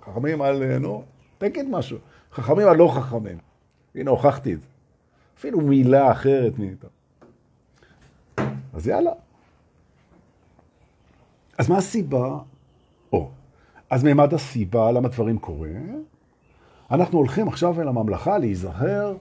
חכמים 0.04 0.42
על, 0.42 0.78
נו, 0.78 1.02
תגיד 1.38 1.68
משהו. 1.70 1.98
חכמים 2.32 2.68
על 2.68 2.76
לא 2.76 2.92
חכמים. 2.94 3.38
הנה, 3.94 4.10
הוכחתי 4.10 4.54
את 4.54 4.60
זה. 4.60 4.66
אפילו 5.38 5.60
מילה 5.60 6.12
אחרת 6.12 6.52
מאיתם. 6.58 6.88
אז 8.72 8.88
יאללה. 8.88 9.12
אז 11.58 11.70
מה 11.70 11.78
הסיבה? 11.78 12.38
או, 13.12 13.30
אז 13.90 14.04
מימד 14.04 14.34
הסיבה 14.34 14.92
למה 14.92 15.08
דברים 15.08 15.38
קורים? 15.38 16.04
אנחנו 16.90 17.18
הולכים 17.18 17.48
עכשיו 17.48 17.80
אל 17.80 17.88
הממלכה 17.88 18.38
להיזהר 18.38 19.16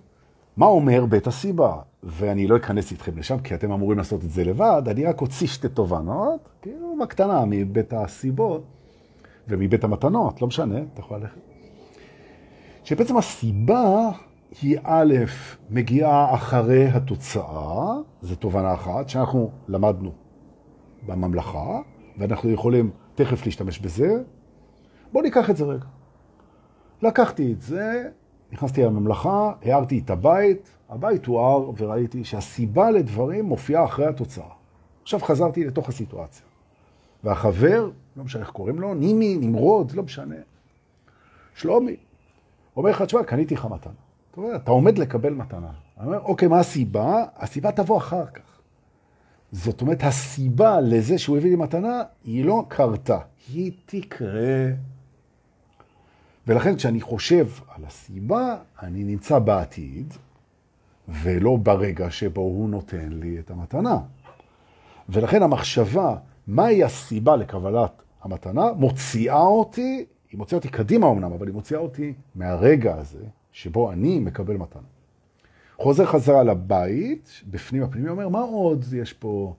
מה 0.58 0.66
אומר 0.66 1.06
בית 1.06 1.28
הסיבה. 1.28 1.76
ואני 2.04 2.48
לא 2.48 2.58
אכנס 2.58 2.92
איתכם 2.92 3.18
לשם, 3.18 3.40
כי 3.40 3.56
אתם 3.56 3.72
אמורים 3.72 3.98
לעשות 3.98 4.24
את 4.24 4.30
זה 4.30 4.44
לבד, 4.44 4.82
אני 4.88 5.06
רק 5.06 5.22
אוציא 5.22 5.48
שתי 5.48 5.70
תובנות, 5.70 6.50
כאילו 6.62 6.96
בקטנה, 7.02 7.44
מבית 7.48 7.94
הסיבות 7.94 8.64
ומבית 9.48 9.84
המתנות, 9.84 10.42
לא 10.42 10.48
משנה, 10.48 10.80
אתה 10.94 11.00
יכול 11.00 11.18
ללכת. 11.18 11.40
שבעצם 12.84 13.18
הסיבה 13.18 14.10
היא 14.62 14.78
א', 14.84 15.16
מגיעה 15.70 16.34
אחרי 16.34 16.88
התוצאה, 16.88 17.96
זו 18.22 18.36
תובנה 18.36 18.74
אחת 18.74 19.10
שאנחנו 19.10 19.52
למדנו 19.68 20.12
בממלכה, 21.08 21.80
ואנחנו 22.18 22.50
יכולים 22.50 22.92
תכף 23.16 23.46
להשתמש 23.46 23.80
בזה. 23.80 24.22
בואו 25.12 25.24
ניקח 25.24 25.50
את 25.50 25.58
זה 25.58 25.66
רגע. 25.66 25.86
לקחתי 27.02 27.54
את 27.54 27.62
זה, 27.62 28.10
נכנסתי 28.52 28.84
לממלכה, 28.84 29.54
הערתי 29.64 30.02
את 30.06 30.10
הבית, 30.10 30.70
הבית 30.90 31.26
הואר 31.26 31.72
וראיתי 31.78 32.24
שהסיבה 32.24 32.92
לדברים 32.92 33.46
מופיעה 33.46 33.86
אחרי 33.86 34.06
התוצאה. 34.06 34.50
עכשיו 35.02 35.20
חזרתי 35.20 35.66
לתוך 35.66 35.90
הסיטואציה. 35.90 36.46
והחבר, 37.24 37.90
לא 38.18 38.24
משנה 38.24 38.42
איך 38.42 38.50
קוראים 38.50 38.80
לו, 38.80 38.94
נימי, 38.94 39.38
נמרוד, 39.38 39.92
לא 39.92 40.04
משנה, 40.04 40.36
שלומי, 41.56 41.96
אומר 42.78 42.90
לך, 42.90 43.02
תשמע, 43.02 43.24
קניתי 43.24 43.56
לך 43.56 43.66
מתנה. 43.66 43.94
אתה 44.32 44.42
אומר, 44.42 44.56
אתה 44.56 44.72
עומד 44.72 44.98
לקבל 44.98 45.34
מתנה. 45.34 45.72
אני 45.98 46.08
אומר, 46.08 46.20
אוקיי, 46.20 46.48
מה 46.48 46.60
הסיבה? 46.60 47.26
הסיבה 47.38 47.72
תבוא 47.72 47.98
אחר 47.98 48.26
כך. 48.26 48.60
זאת 49.52 49.82
אומרת, 49.82 50.04
הסיבה 50.04 50.82
לזה 50.82 51.18
שהוא 51.18 51.38
הביא 51.38 51.50
לי 51.50 51.56
מתנה, 51.56 52.04
היא 52.24 52.46
לא 52.46 52.66
קרתה, 52.68 53.20
היא 53.54 53.72
תקרה. 53.86 54.68
ולכן 56.50 56.76
כשאני 56.76 57.02
חושב 57.02 57.48
על 57.68 57.86
הסיבה, 57.86 58.58
אני 58.82 59.04
נמצא 59.04 59.40
בעתיד, 59.40 60.14
ולא 61.08 61.58
ברגע 61.64 62.12
שבו 62.12 62.42
הוא 62.42 62.70
נותן 62.70 63.10
לי 63.12 63.40
את 63.40 63.52
המתנה. 63.52 63.98
ולכן 65.10 65.44
המחשבה, 65.44 66.16
מהי 66.48 66.84
הסיבה 66.84 67.36
לקבלת 67.36 68.02
המתנה, 68.22 68.74
מוציאה 68.74 69.42
אותי, 69.42 70.06
היא 70.32 70.38
מוציאה 70.38 70.58
אותי 70.58 70.70
קדימה 70.70 71.12
אמנם, 71.12 71.34
אבל 71.34 71.48
היא 71.48 71.54
מוציאה 71.54 71.80
אותי 71.80 72.14
מהרגע 72.36 72.96
הזה 72.96 73.24
שבו 73.52 73.92
אני 73.92 74.20
מקבל 74.20 74.58
מתנה. 74.58 74.82
חוזר 75.78 76.06
חזרה 76.06 76.44
לבית, 76.44 77.42
בפנים 77.50 77.84
הפנימי, 77.84 78.10
אומר, 78.10 78.30
מה 78.30 78.42
עוד 78.42 78.86
יש 78.94 79.14
פה 79.14 79.54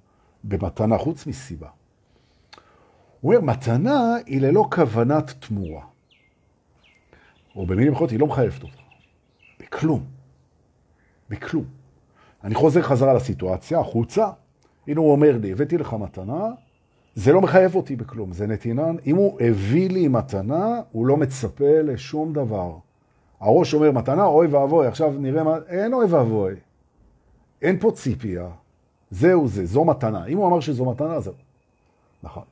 במתנה 0.44 0.98
חוץ 0.98 1.26
מסיבה? 1.26 1.68
הוא 3.20 3.34
אומר, 3.34 3.52
מתנה 3.52 4.16
היא 4.26 4.40
ללא 4.40 4.68
כוונת 4.72 5.34
תמורה. 5.38 5.89
או 7.56 7.66
במילים 7.66 7.92
אחרות, 7.92 8.10
היא 8.10 8.20
לא 8.20 8.26
מחייבת 8.26 8.62
אותך. 8.62 8.80
בכלום. 9.60 10.04
בכלום. 11.30 11.64
אני 12.44 12.54
חוזר 12.54 12.82
חזרה 12.82 13.14
לסיטואציה, 13.14 13.80
החוצה, 13.80 14.30
הנה 14.86 15.00
הוא 15.00 15.12
אומר 15.12 15.38
לי, 15.40 15.52
הבאתי 15.52 15.78
לך 15.78 15.94
מתנה, 15.94 16.48
זה 17.14 17.32
לא 17.32 17.40
מחייב 17.40 17.74
אותי 17.74 17.96
בכלום, 17.96 18.32
זה 18.32 18.46
נתינה. 18.46 18.86
אם 19.06 19.16
הוא 19.16 19.40
הביא 19.40 19.90
לי 19.90 20.08
מתנה, 20.08 20.80
הוא 20.92 21.06
לא 21.06 21.16
מצפה 21.16 21.80
לשום 21.82 22.32
דבר. 22.32 22.76
הראש 23.40 23.74
אומר 23.74 23.90
מתנה, 23.90 24.24
אוי 24.24 24.46
ואבוי, 24.46 24.86
עכשיו 24.86 25.12
נראה 25.18 25.42
מה... 25.42 25.56
אין 25.68 25.92
אוי 25.92 26.06
ואבוי. 26.06 26.54
אין 27.62 27.78
פה 27.78 27.90
ציפייה. 27.90 28.48
זהו 29.10 29.48
זה, 29.48 29.66
זו 29.66 29.84
מתנה. 29.84 30.26
אם 30.26 30.36
הוא 30.36 30.46
אמר 30.46 30.60
שזו 30.60 30.90
מתנה, 30.90 31.20
זהו. 31.20 31.34
נכון. 32.22 32.42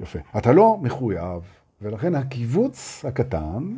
יפה. 0.00 0.18
אתה 0.38 0.52
לא 0.52 0.78
מחויב, 0.82 1.42
ולכן 1.82 2.14
הקיבוץ 2.14 3.04
הקטן, 3.04 3.76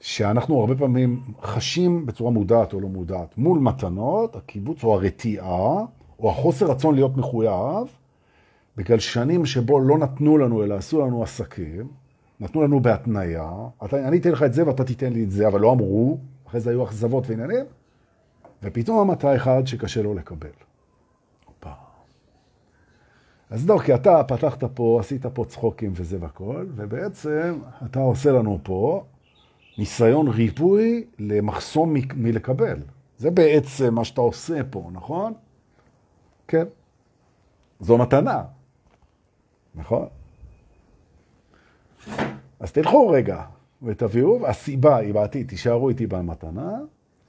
שאנחנו 0.00 0.60
הרבה 0.60 0.76
פעמים 0.76 1.22
חשים 1.42 2.06
בצורה 2.06 2.30
מודעת 2.30 2.72
או 2.72 2.80
לא 2.80 2.88
מודעת 2.88 3.38
מול 3.38 3.58
מתנות, 3.58 4.36
הקיבוץ 4.36 4.84
או 4.84 4.94
הרתיעה, 4.94 5.84
או 6.18 6.30
החוסר 6.30 6.70
רצון 6.70 6.94
להיות 6.94 7.16
מחויב, 7.16 7.86
בגלל 8.76 8.98
שנים 8.98 9.46
שבו 9.46 9.80
לא 9.80 9.98
נתנו 9.98 10.38
לנו 10.38 10.64
אלא 10.64 10.74
עשו 10.74 11.00
לנו 11.00 11.22
עסקים, 11.22 11.88
נתנו 12.40 12.62
לנו 12.62 12.80
בהתניה, 12.80 13.50
אתה, 13.84 14.08
אני 14.08 14.18
אתן 14.18 14.30
לך 14.30 14.42
את 14.42 14.54
זה 14.54 14.66
ואתה 14.66 14.84
תיתן 14.84 15.12
לי 15.12 15.24
את 15.24 15.30
זה, 15.30 15.48
אבל 15.48 15.60
לא 15.60 15.72
אמרו, 15.72 16.18
אחרי 16.48 16.60
זה 16.60 16.70
היו 16.70 16.84
אכזבות 16.84 17.24
ועניינים, 17.30 17.64
ופתאום 18.62 19.12
אתה 19.12 19.36
אחד 19.36 19.62
שקשה 19.66 20.02
לו 20.02 20.14
לקבל. 20.14 20.69
אז 23.50 23.68
לא, 23.68 23.78
כי 23.84 23.94
אתה 23.94 24.24
פתחת 24.24 24.64
פה, 24.64 24.96
עשית 25.00 25.26
פה 25.26 25.44
צחוקים 25.44 25.92
וזה 25.94 26.16
והכל, 26.20 26.66
ובעצם 26.74 27.58
אתה 27.84 27.98
עושה 27.98 28.32
לנו 28.32 28.58
פה 28.62 29.04
ניסיון 29.78 30.28
ריפוי 30.28 31.04
למחסום 31.18 31.94
מ- 31.94 32.22
מלקבל. 32.22 32.78
זה 33.18 33.30
בעצם 33.30 33.94
מה 33.94 34.04
שאתה 34.04 34.20
עושה 34.20 34.64
פה, 34.70 34.90
נכון? 34.92 35.32
כן. 36.48 36.64
זו 37.80 37.98
מתנה, 37.98 38.42
נכון? 39.74 40.06
אז 42.60 42.72
תלכו 42.72 43.08
רגע 43.08 43.42
ותביאו, 43.82 44.46
הסיבה 44.46 44.96
היא 44.96 45.14
בעתיד, 45.14 45.48
תישארו 45.48 45.88
איתי 45.88 46.06
במתנה, 46.06 46.78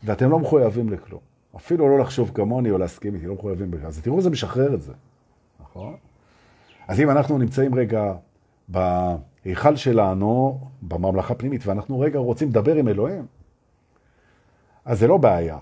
ואתם 0.03 0.29
לא 0.29 0.39
מחויבים 0.39 0.89
לכלום. 0.89 1.21
אפילו 1.55 1.89
לא 1.89 1.99
לחשוב 1.99 2.31
כמוני 2.33 2.71
או 2.71 2.77
להסכים 2.77 3.15
איתי, 3.15 3.25
לא 3.25 3.33
מחויבים 3.33 3.71
בכלל. 3.71 3.87
אז 3.87 4.01
תראו, 4.01 4.21
זה 4.21 4.29
משחרר 4.29 4.73
את 4.73 4.81
זה, 4.81 4.93
נכון? 5.61 5.95
אז 6.91 7.00
אם 7.00 7.10
אנחנו 7.10 7.38
נמצאים 7.38 7.75
רגע 7.75 8.13
בהיכל 8.69 9.75
שלנו, 9.75 10.60
בממלכה 10.81 11.36
פנימית, 11.36 11.67
ואנחנו 11.67 12.00
רגע 12.00 12.19
רוצים 12.19 12.50
לדבר 12.50 12.75
עם 12.75 12.88
אלוהים, 12.88 13.25
אז 14.86 15.00
זה 15.00 15.07
לא 15.07 15.17
בעיה, 15.17 15.57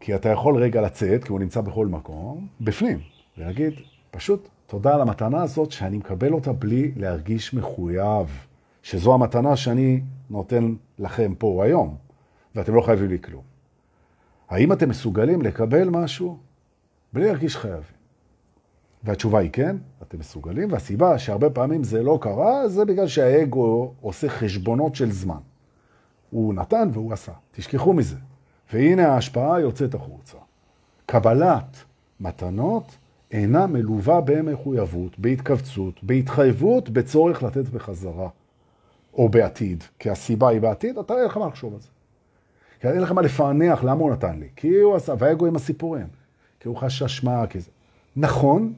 כי 0.00 0.14
אתה 0.14 0.28
יכול 0.28 0.62
רגע 0.62 0.80
לצאת, 0.80 1.24
כי 1.24 1.32
הוא 1.32 1.40
נמצא 1.40 1.60
בכל 1.60 1.86
מקום, 1.86 2.46
בפנים, 2.60 2.98
ולהגיד, 3.38 3.72
פשוט 4.10 4.48
תודה 4.66 4.94
על 4.94 5.00
המתנה 5.00 5.42
הזאת 5.42 5.70
שאני 5.72 5.98
מקבל 5.98 6.32
אותה 6.32 6.52
בלי 6.52 6.92
להרגיש 6.96 7.54
מחויב, 7.54 8.46
שזו 8.82 9.14
המתנה 9.14 9.56
שאני 9.56 10.00
נותן 10.30 10.74
לכם 10.98 11.34
פה 11.38 11.64
היום, 11.64 11.96
ואתם 12.54 12.74
לא 12.74 12.80
חייבים 12.80 13.08
לי 13.08 13.18
כלום. 13.18 13.42
האם 14.48 14.72
אתם 14.72 14.88
מסוגלים 14.88 15.42
לקבל 15.42 15.88
משהו 15.88 16.38
בלי 17.12 17.24
להרגיש 17.24 17.56
חייבים? 17.56 18.01
והתשובה 19.04 19.38
היא 19.38 19.50
כן, 19.52 19.76
אתם 20.02 20.18
מסוגלים, 20.18 20.72
והסיבה 20.72 21.18
שהרבה 21.18 21.50
פעמים 21.50 21.84
זה 21.84 22.02
לא 22.02 22.18
קרה, 22.20 22.68
זה 22.68 22.84
בגלל 22.84 23.06
שהאגו 23.06 23.92
עושה 24.00 24.28
חשבונות 24.28 24.94
של 24.94 25.10
זמן. 25.10 25.40
הוא 26.30 26.54
נתן 26.54 26.88
והוא 26.92 27.12
עשה, 27.12 27.32
תשכחו 27.52 27.92
מזה. 27.92 28.16
והנה 28.72 29.08
ההשפעה 29.08 29.60
יוצאת 29.60 29.94
החוצה. 29.94 30.36
קבלת 31.06 31.76
מתנות 32.20 32.96
אינה 33.30 33.66
מלווה 33.66 34.20
במחויבות, 34.20 35.18
בהתכווצות, 35.18 36.04
בהתחייבות, 36.04 36.90
בצורך 36.90 37.42
לתת 37.42 37.68
בחזרה, 37.68 38.28
או 39.14 39.28
בעתיד, 39.28 39.84
כי 39.98 40.10
הסיבה 40.10 40.48
היא 40.48 40.60
בעתיד, 40.60 40.98
אתה 40.98 41.14
אין 41.14 41.24
לך 41.24 41.36
מה 41.36 41.46
לחשוב 41.46 41.74
על 41.74 41.80
זה. 41.80 41.88
כי 42.80 42.88
אין 42.88 43.00
לך 43.00 43.12
מה 43.12 43.22
לפענח 43.22 43.84
למה 43.84 44.00
הוא 44.00 44.10
נתן 44.10 44.38
לי, 44.38 44.48
כי 44.56 44.76
הוא 44.76 44.96
עשה, 44.96 45.14
והאגו 45.18 45.46
עם 45.46 45.56
הסיפורים, 45.56 46.06
כי 46.60 46.68
הוא 46.68 46.76
חשש 46.76 47.24
מה, 47.24 47.46
כי 47.46 47.60
זה. 47.60 47.70
נכון, 48.16 48.72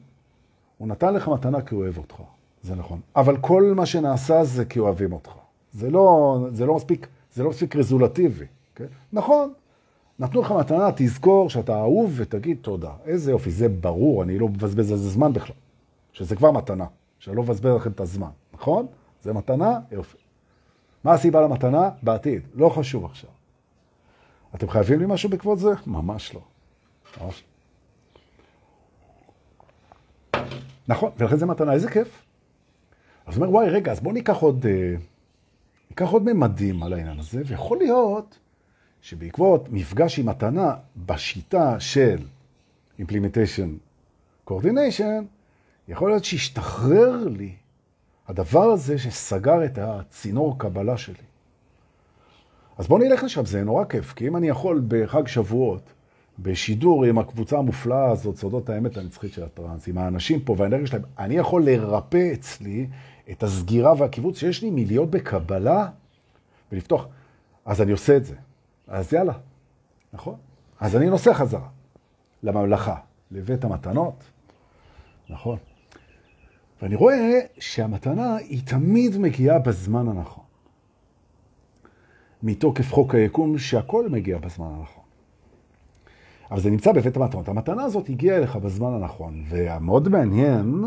הוא 0.77 0.87
נתן 0.87 1.13
לך 1.13 1.27
מתנה 1.27 1.61
כי 1.61 1.75
הוא 1.75 1.83
אוהב 1.83 1.97
אותך. 1.97 2.15
זה 2.63 2.75
נכון. 2.75 2.99
אבל 3.15 3.37
כל 3.37 3.73
מה 3.75 3.85
שנעשה 3.85 4.43
זה 4.43 4.65
כי 4.65 4.79
אוהבים 4.79 5.13
אותך. 5.13 5.31
זה 5.73 5.89
לא, 5.89 6.37
זה 6.51 6.65
לא 6.65 6.75
מספיק, 6.75 7.07
זה 7.33 7.43
לא 7.43 7.49
מספיק 7.49 7.75
רזולטיבי. 7.75 8.45
כן? 8.75 8.85
נכון, 9.13 9.53
נתנו 10.19 10.41
לך 10.41 10.51
מתנה, 10.51 10.89
תזכור 10.95 11.49
שאתה 11.49 11.79
אהוב 11.79 12.13
ותגיד 12.15 12.57
תודה. 12.61 12.91
איזה 13.05 13.31
יופי, 13.31 13.51
זה 13.51 13.69
ברור, 13.69 14.23
אני 14.23 14.39
לא 14.39 14.47
מבזבז 14.47 14.91
על 14.91 14.97
זה 14.97 15.09
זמן 15.09 15.33
בכלל. 15.33 15.55
שזה 16.13 16.35
כבר 16.35 16.51
מתנה, 16.51 16.85
שאני 17.19 17.35
לא 17.35 17.43
מבזבז 17.43 17.75
לכם 17.75 17.91
את 17.91 17.99
הזמן, 17.99 18.29
נכון? 18.53 18.85
זה 19.23 19.33
מתנה, 19.33 19.79
יופי. 19.91 20.17
מה 21.03 21.13
הסיבה 21.13 21.41
למתנה? 21.41 21.89
בעתיד, 22.03 22.41
לא 22.55 22.69
חשוב 22.69 23.05
עכשיו. 23.05 23.29
אתם 24.55 24.69
חייבים 24.69 24.99
לי 24.99 25.05
משהו 25.07 25.29
בעקבות 25.29 25.59
זה? 25.59 25.69
ממש 25.87 26.35
לא. 26.35 26.41
ממש. 27.21 27.43
נכון, 30.87 31.11
ולכן 31.17 31.37
זה 31.37 31.45
מתנה, 31.45 31.73
איזה 31.73 31.89
כיף. 31.89 32.23
אז 33.25 33.37
הוא 33.37 33.45
אומר, 33.45 33.55
וואי, 33.55 33.69
רגע, 33.69 33.91
אז 33.91 33.99
בואו 33.99 34.13
ניקח 34.13 34.37
עוד, 34.37 34.65
אה, 34.65 34.95
ניקח 35.89 36.09
עוד 36.09 36.23
ממדים 36.33 36.83
על 36.83 36.93
העניין 36.93 37.19
הזה, 37.19 37.41
ויכול 37.45 37.77
להיות 37.77 38.39
שבעקבות 39.01 39.69
מפגש 39.69 40.19
עם 40.19 40.25
מתנה 40.25 40.75
בשיטה 40.97 41.79
של 41.79 42.17
Implementation 42.99 43.69
Coordination, 44.49 45.23
יכול 45.87 46.09
להיות 46.09 46.25
שישתחרר 46.25 47.27
לי 47.27 47.55
הדבר 48.27 48.63
הזה 48.63 48.97
שסגר 48.97 49.65
את 49.65 49.77
הצינור 49.77 50.59
קבלה 50.59 50.97
שלי. 50.97 51.23
אז 52.77 52.87
בואו 52.87 52.99
נלך 52.99 53.23
לשם, 53.23 53.45
זה 53.45 53.63
נורא 53.63 53.85
כיף, 53.85 54.13
כי 54.13 54.27
אם 54.27 54.35
אני 54.35 54.47
יכול 54.47 54.81
בחג 54.87 55.27
שבועות, 55.27 55.93
בשידור 56.39 57.05
עם 57.05 57.17
הקבוצה 57.17 57.57
המופלאה 57.57 58.11
הזאת, 58.11 58.37
סודות 58.37 58.69
האמת 58.69 58.97
הנצחית 58.97 59.33
של 59.33 59.43
הטרנס, 59.43 59.87
עם 59.87 59.97
האנשים 59.97 60.39
פה 60.39 60.55
והאנרגיה 60.57 60.87
שלהם, 60.87 61.03
אני 61.19 61.35
יכול 61.35 61.65
לרפא 61.65 62.33
אצלי 62.33 62.87
את 63.31 63.43
הסגירה 63.43 63.93
והקיבוץ 63.97 64.37
שיש 64.39 64.61
לי 64.61 64.69
מלהיות 64.69 65.11
בקבלה 65.11 65.89
ולפתוח. 66.71 67.07
אז 67.65 67.81
אני 67.81 67.91
עושה 67.91 68.17
את 68.17 68.25
זה. 68.25 68.35
אז 68.87 69.13
יאללה, 69.13 69.33
נכון? 70.13 70.35
אז 70.79 70.95
אני 70.95 71.09
נוסע 71.09 71.33
חזרה 71.33 71.67
לממלכה, 72.43 72.95
לבית 73.31 73.63
המתנות, 73.63 74.23
נכון? 75.29 75.57
ואני 76.81 76.95
רואה 76.95 77.39
שהמתנה 77.59 78.35
היא 78.35 78.61
תמיד 78.65 79.17
מגיעה 79.17 79.59
בזמן 79.59 80.07
הנכון. 80.07 80.43
מתוקף 82.43 82.93
חוק 82.93 83.15
היקום 83.15 83.57
שהכל 83.57 84.09
מגיע 84.09 84.37
בזמן 84.37 84.67
הנכון. 84.77 85.04
אבל 86.51 86.59
זה 86.59 86.69
נמצא 86.69 86.91
בבית 86.91 87.17
המתנות. 87.17 87.47
המתנה 87.47 87.83
הזאת 87.83 88.09
הגיעה 88.09 88.37
אליך 88.37 88.55
בזמן 88.55 88.93
הנכון, 88.93 89.43
והמאוד 89.49 90.09
מעניין, 90.09 90.83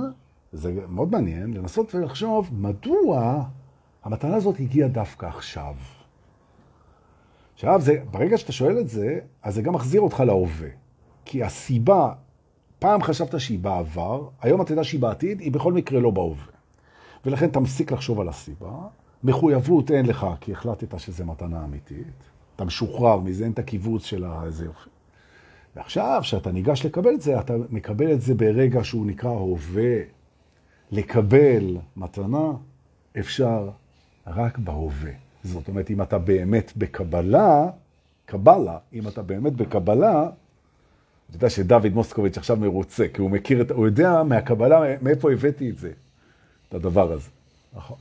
זה 0.53 0.81
מאוד 0.89 1.13
מעניין, 1.13 1.55
לנסות 1.55 1.95
ולחשוב 1.95 2.51
מדוע 2.53 3.43
המתנה 4.05 4.37
הזאת 4.37 4.61
הגיעה 4.61 4.89
דווקא 4.89 5.27
עכשיו. 5.27 5.75
עכשיו, 7.55 7.81
זה, 7.81 8.03
ברגע 8.11 8.39
שאתה 8.39 8.53
שואל 8.53 8.79
את 8.79 8.89
זה, 8.89 9.19
אז 9.43 9.55
זה 9.55 9.63
גם 9.63 9.75
מחזיר 9.75 10.01
אותך 10.01 10.21
להווה. 10.21 10.69
כי 11.25 11.43
הסיבה, 11.43 12.13
פעם 12.79 13.03
חשבת 13.03 13.41
שהיא 13.41 13.59
בעבר, 13.59 14.29
היום 14.43 14.63
אתה 14.63 14.73
יודע 14.73 14.85
שהיא 14.85 15.01
בעתיד, 15.01 15.41
היא 15.41 15.53
בכל 15.53 15.73
מקרה 15.73 16.01
לא 16.01 16.11
בהווה. 16.11 16.53
ולכן 17.27 17.49
אתה 17.49 17.61
מפסיק 17.61 17.93
לחשוב 17.93 18.21
על 18.21 18.29
הסיבה. 18.29 18.73
מחויבות 19.25 19.91
אין 19.91 20.07
לך, 20.07 20.27
כי 20.41 20.53
החלטת 20.53 20.99
שזה 20.99 21.25
מתנה 21.25 21.65
אמיתית. 21.65 22.31
אתה 22.57 22.65
משוחרר 22.65 23.19
מזה, 23.21 23.45
אין 23.45 23.53
את 23.53 23.59
הקיבוץ 23.59 24.05
של 24.05 24.25
איזה 24.45 24.65
יופי. 24.65 24.91
ועכשיו, 25.77 26.19
כשאתה 26.23 26.53
ניגש 26.53 26.87
לקבל 26.87 27.15
את 27.15 27.21
זה, 27.21 27.41
אתה 27.41 27.55
מקבל 27.71 28.13
את 28.13 28.21
זה 28.21 28.35
ברגע 28.35 28.85
שהוא 28.85 29.07
נקרא 29.07 29.31
הווה. 29.31 29.99
לקבל 30.91 31.77
מתנה 31.97 32.53
אפשר 33.19 33.71
רק 34.27 34.59
בהווה. 34.59 35.11
זאת 35.45 35.69
אומרת, 35.69 35.91
אם 35.91 36.03
אתה 36.03 36.19
באמת 36.19 36.73
בקבלה, 36.77 37.71
קבלה, 38.27 38.79
אם 38.93 39.09
אתה 39.09 39.23
באמת 39.23 39.53
בקבלה, 39.53 40.31
אתה 41.29 41.37
יודע 41.37 41.51
שדוד 41.51 41.95
מוסקוביץ' 41.95 42.39
עכשיו 42.39 42.57
מרוצה, 42.57 43.07
כי 43.15 43.21
הוא 43.21 43.31
מכיר 43.31 43.61
את, 43.61 43.71
הוא 43.71 43.87
יודע 43.87 44.23
מהקבלה, 44.23 44.81
מאיפה 45.03 45.33
הבאתי 45.33 45.71
את 45.71 45.79
זה, 45.79 45.91
את 46.69 46.75
הדבר 46.75 47.13
הזה. 47.13 47.31
נכון. 47.75 47.97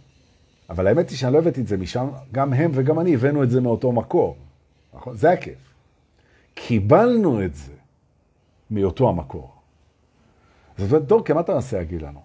אבל 0.70 0.88
האמת 0.88 1.10
היא 1.10 1.18
שאני 1.18 1.34
לא 1.34 1.38
הבאתי 1.38 1.62
את 1.62 1.68
זה 1.68 1.78
משם, 1.78 2.08
גם 2.32 2.54
הם 2.54 2.72
וגם 2.74 3.00
אני 3.00 3.16
הבאנו 3.16 3.44
את 3.44 3.50
זה 3.50 3.62
מאותו 3.62 3.92
מקור. 3.92 4.38
נכון? 4.94 5.16
זה 5.16 5.32
הכיף. 5.32 5.67
קיבלנו 6.60 7.46
את 7.46 7.56
זה 7.56 7.74
מאותו 8.72 9.10
המקור. 9.10 9.52
זאת 10.78 10.92
אומרת, 10.92 11.08
דורקה, 11.08 11.34
מה 11.34 11.40
אתה 11.40 11.54
מנסה 11.54 11.78
להגיד 11.78 12.02
לנו? 12.02 12.20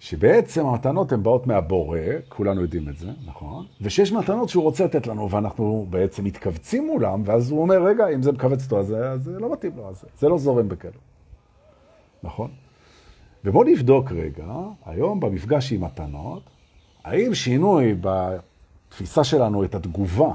שבעצם 0.00 0.66
המתנות 0.66 1.12
הן 1.12 1.22
באות 1.22 1.46
מהבורא, 1.46 1.98
כולנו 2.28 2.60
יודעים 2.60 2.88
את 2.88 2.96
זה, 2.96 3.10
נכון? 3.26 3.66
ושיש 3.80 4.12
מתנות 4.12 4.48
שהוא 4.48 4.62
רוצה 4.62 4.84
לתת 4.84 5.06
לנו, 5.06 5.30
ואנחנו 5.30 5.86
בעצם 5.90 6.24
מתכווצים 6.24 6.86
מולם, 6.86 7.22
ואז 7.26 7.50
הוא 7.50 7.62
אומר, 7.62 7.82
רגע, 7.82 8.08
אם 8.08 8.22
זה 8.22 8.32
מכווץ 8.32 8.64
אותו, 8.64 8.80
אז 8.80 8.94
זה 9.16 9.38
לא 9.38 9.52
מתאים 9.52 9.72
לו, 9.76 9.88
אז 9.88 10.04
זה 10.18 10.28
לא 10.28 10.38
זורם 10.38 10.68
בכלו. 10.68 11.00
נכון? 12.22 12.50
ובואו 13.44 13.64
נבדוק 13.64 14.12
רגע, 14.12 14.46
היום 14.86 15.20
במפגש 15.20 15.72
עם 15.72 15.84
מתנות, 15.84 16.42
האם 17.04 17.34
שינוי 17.34 17.94
בתפיסה 18.00 19.24
שלנו 19.24 19.64
את 19.64 19.74
התגובה 19.74 20.32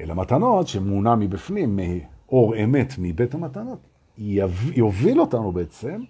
אל 0.00 0.10
המתנות, 0.10 0.68
שמונע 0.68 1.14
מבפנים, 1.14 1.78
מאור 1.82 2.56
אמת 2.56 2.94
מבית 2.98 3.34
המתנות, 3.34 3.78
יוביל 4.74 5.20
אותנו 5.20 5.52
בעצם 5.52 6.02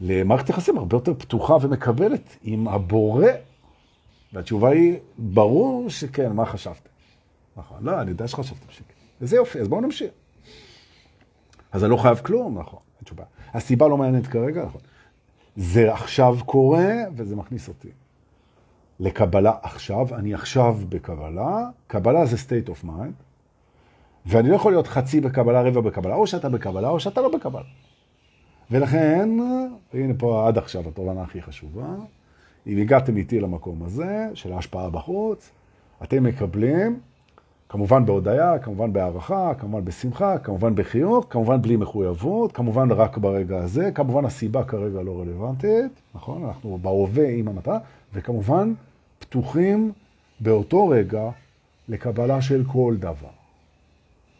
למערכת 0.00 0.48
יחסים 0.48 0.78
הרבה 0.78 0.96
יותר 0.96 1.14
פתוחה 1.14 1.56
ומקבלת 1.60 2.36
עם 2.42 2.68
הבורא. 2.68 3.26
והתשובה 4.32 4.68
היא, 4.68 4.96
ברור 5.18 5.90
שכן, 5.90 6.32
מה 6.32 6.46
חשבתם? 6.46 6.90
נכון, 7.56 7.78
לא, 7.80 8.00
אני 8.00 8.10
יודע 8.10 8.28
שחשבתם 8.28 8.66
שכן. 8.70 8.94
וזה 9.20 9.36
יופי, 9.36 9.60
אז 9.60 9.68
בואו 9.68 9.80
נמשיך. 9.80 10.10
אז 11.72 11.84
אני 11.84 11.90
לא 11.90 11.96
חייב 11.96 12.18
כלום, 12.18 12.58
נכון, 12.58 12.78
אין 12.96 13.04
תשובה. 13.04 13.24
הסיבה 13.52 13.88
לא 13.88 13.96
מעניינת 13.96 14.26
כרגע, 14.26 14.64
נכון. 14.64 14.80
זה 15.56 15.92
עכשיו 15.92 16.36
קורה, 16.46 16.92
וזה 17.16 17.36
מכניס 17.36 17.68
אותי 17.68 17.88
לקבלה 19.00 19.52
עכשיו. 19.62 20.14
אני 20.14 20.34
עכשיו 20.34 20.76
בקבלה, 20.88 21.68
קבלה 21.86 22.26
זה 22.26 22.36
state 22.36 22.68
of 22.68 22.86
mind, 22.86 23.22
ואני 24.26 24.48
לא 24.48 24.54
יכול 24.54 24.72
להיות 24.72 24.86
חצי 24.86 25.20
בקבלה, 25.20 25.62
רבע 25.62 25.80
בקבלה, 25.80 26.14
או 26.14 26.26
שאתה 26.26 26.48
בקבלה 26.48 26.88
או 26.88 27.00
שאתה 27.00 27.20
לא 27.20 27.36
בקבלה. 27.36 27.62
ולכן, 28.70 29.28
הנה 29.94 30.14
פה 30.18 30.48
עד 30.48 30.58
עכשיו 30.58 30.88
התובנה 30.88 31.22
הכי 31.22 31.42
חשובה, 31.42 31.86
אם 32.66 32.78
הגעתם 32.78 33.16
איתי 33.16 33.40
למקום 33.40 33.82
הזה 33.82 34.28
של 34.34 34.52
ההשפעה 34.52 34.90
בחוץ, 34.90 35.50
אתם 36.02 36.24
מקבלים, 36.24 37.00
כמובן 37.68 38.06
בהודעה, 38.06 38.58
כמובן 38.58 38.92
בהערכה, 38.92 39.52
כמובן 39.58 39.84
בשמחה, 39.84 40.38
כמובן 40.38 40.74
בחיוך, 40.74 41.26
כמובן 41.30 41.62
בלי 41.62 41.76
מחויבות, 41.76 42.52
כמובן 42.52 42.92
רק 42.92 43.18
ברגע 43.18 43.58
הזה, 43.58 43.90
כמובן 43.94 44.24
הסיבה 44.24 44.64
כרגע 44.64 45.02
לא 45.02 45.20
רלוונטית, 45.20 46.02
נכון? 46.14 46.44
אנחנו 46.44 46.78
בהווה 46.82 47.28
עם 47.28 47.48
המטרה, 47.48 47.78
וכמובן 48.14 48.72
פתוחים 49.30 49.92
באותו 50.40 50.88
רגע 50.88 51.30
לקבלה 51.88 52.42
של 52.42 52.64
כל 52.72 52.96
דבר. 52.98 53.28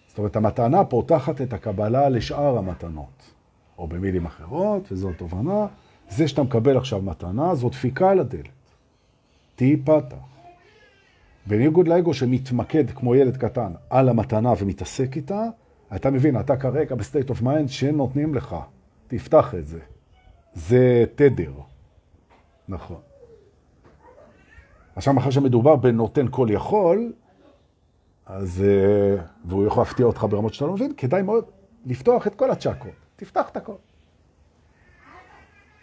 זאת 0.09 0.19
אומרת, 0.19 0.37
המתנה 0.37 0.85
פותחת 0.85 1.41
את 1.41 1.53
הקבלה 1.53 2.09
לשאר 2.09 2.59
המתנות. 2.59 3.33
או 3.79 3.87
במילים 3.87 4.27
אחרות, 4.27 4.93
וזו 4.93 5.13
תובנה, 5.17 5.67
זה 6.09 6.29
שאתה 6.29 6.43
מקבל 6.43 6.77
עכשיו 6.77 7.03
מתנה, 7.03 7.55
זו 7.55 7.69
דפיקה 7.69 8.11
על 8.11 8.21
הדלת. 8.21 8.49
תיפתח. 9.57 10.17
בניגוד 11.47 11.89
לאגו 11.89 12.15
שמתמקד 12.15 12.91
כמו 12.91 13.15
ילד 13.15 13.37
קטן 13.37 13.73
על 13.91 14.09
המתנה 14.09 14.53
ומתעסק 14.59 15.17
איתה, 15.17 15.45
אתה 15.97 16.11
מבין, 16.11 16.41
אתה 16.41 16.57
כרגע 16.57 16.95
ב-state 16.95 17.31
of 17.31 17.43
mind 17.43 17.69
שנותנים 17.69 18.35
לך. 18.35 18.57
תפתח 19.07 19.55
את 19.55 19.67
זה. 19.67 19.81
זה 20.55 21.05
תדר. 21.15 21.53
נכון. 22.69 23.10
עכשיו, 25.01 25.19
אחרי 25.19 25.33
שמדובר 25.33 25.77
בנותן 25.77 26.27
כל 26.31 26.49
יכול, 26.51 27.13
אז, 28.27 28.65
אה, 28.67 29.23
והוא 29.45 29.67
יכול 29.67 29.81
להפתיע 29.81 30.07
אותך 30.07 30.27
ברמות 30.31 30.55
שאתה 30.55 30.67
לא 30.67 30.73
מבין, 30.73 30.93
כדאי 30.97 31.23
מאוד 31.23 31.45
לפתוח 31.87 32.27
את 32.27 32.35
כל 32.35 32.51
הצ'קרות. 32.51 32.93
תפתח 33.17 33.49
את 33.49 33.57
הכל. 33.57 33.75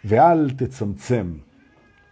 ואל 0.04 0.50
תצמצם 0.50 1.32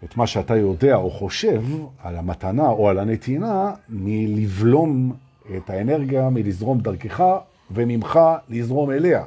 את 0.05 0.16
מה 0.16 0.27
שאתה 0.27 0.57
יודע 0.57 0.97
או 0.97 1.11
חושב 1.11 1.62
על 2.03 2.16
המתנה 2.16 2.69
או 2.69 2.88
על 2.88 2.99
הנתינה 2.99 3.75
מלבלום 3.88 5.16
את 5.57 5.71
האנרגיה, 5.71 6.31
מלזרום 6.31 6.81
דרכך 6.81 7.25
וממך 7.71 8.21
לזרום 8.49 8.90
אליה. 8.90 9.25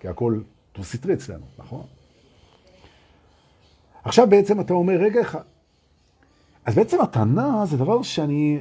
כי 0.00 0.08
הכל 0.08 0.40
תוסיטרי 0.72 1.14
אצלנו, 1.14 1.44
נכון? 1.58 1.82
עכשיו 4.04 4.26
בעצם 4.26 4.60
אתה 4.60 4.74
אומר, 4.74 4.94
רגע 4.94 5.20
אחד. 5.20 5.42
אז 6.66 6.74
בעצם 6.74 7.02
מתנה 7.02 7.66
זה 7.66 7.76
דבר 7.76 8.02
שאני 8.02 8.58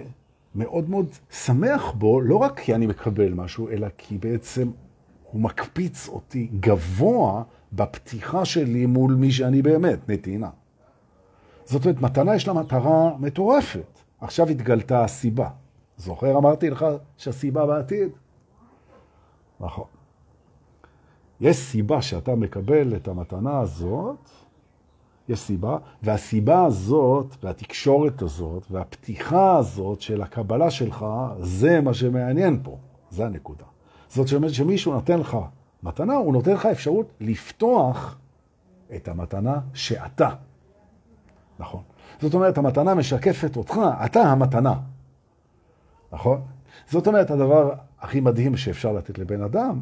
מאוד 0.56 0.90
מאוד 0.90 1.06
שמח 1.32 1.92
בו, 1.92 2.22
לא 2.22 2.36
רק 2.36 2.60
כי 2.60 2.76
אני 2.76 2.88
מקבל 2.88 3.34
משהו, 3.34 3.70
אלא 3.70 3.88
כי 3.98 4.18
בעצם 4.18 4.72
הוא 5.32 5.42
מקפיץ 5.42 6.08
אותי 6.08 6.50
גבוה 6.60 7.44
בפתיחה 7.74 8.46
שלי 8.46 8.86
מול 8.86 9.14
מי 9.14 9.32
שאני 9.32 9.62
באמת, 9.62 10.10
נתינה. 10.10 10.50
זאת 11.66 11.86
אומרת, 11.86 12.02
מתנה 12.02 12.36
יש 12.36 12.48
לה 12.48 12.54
מטרה 12.54 13.18
מטורפת. 13.20 14.00
עכשיו 14.22 14.50
התגלתה 14.50 15.04
הסיבה. 15.04 15.50
זוכר, 15.98 16.38
אמרתי 16.38 16.70
לך 16.70 16.86
שהסיבה 17.18 17.66
בעתיד? 17.66 18.10
נכון. 19.60 19.86
יש 21.42 21.58
סיבה 21.58 22.02
שאתה 22.02 22.36
מקבל 22.36 22.96
את 22.96 23.08
המתנה 23.08 23.60
הזאת, 23.60 24.30
יש 25.30 25.40
סיבה, 25.40 25.78
והסיבה 26.04 26.66
הזאת, 26.66 27.36
והתקשורת 27.44 28.22
הזאת, 28.22 28.66
והפתיחה 28.72 29.58
הזאת 29.58 30.02
של 30.02 30.22
הקבלה 30.22 30.72
שלך, 30.72 31.06
זה 31.40 31.82
מה 31.82 31.94
שמעניין 31.94 32.60
פה. 32.64 32.78
זה 33.10 33.26
הנקודה. 33.26 33.66
זאת 34.10 34.34
אומרת 34.34 34.54
שמישהו 34.54 34.94
נותן 34.94 35.20
לך 35.20 35.38
מתנה, 35.84 36.16
הוא 36.16 36.34
נותן 36.34 36.52
לך 36.54 36.66
אפשרות 36.66 37.14
לפתוח 37.20 38.18
את 38.96 39.08
המתנה 39.08 39.60
שאתה. 39.74 40.30
נכון. 41.60 41.82
זאת 42.22 42.34
אומרת, 42.34 42.58
המתנה 42.58 42.94
משקפת 42.94 43.58
אותך, 43.58 43.80
אתה 44.06 44.22
המתנה. 44.22 44.74
נכון? 46.12 46.42
זאת 46.90 47.08
אומרת, 47.08 47.32
הדבר 47.32 47.74
הכי 48.00 48.20
מדהים 48.20 48.58
שאפשר 48.58 48.92
לתת 48.92 49.20
לבן 49.20 49.42
אדם, 49.42 49.82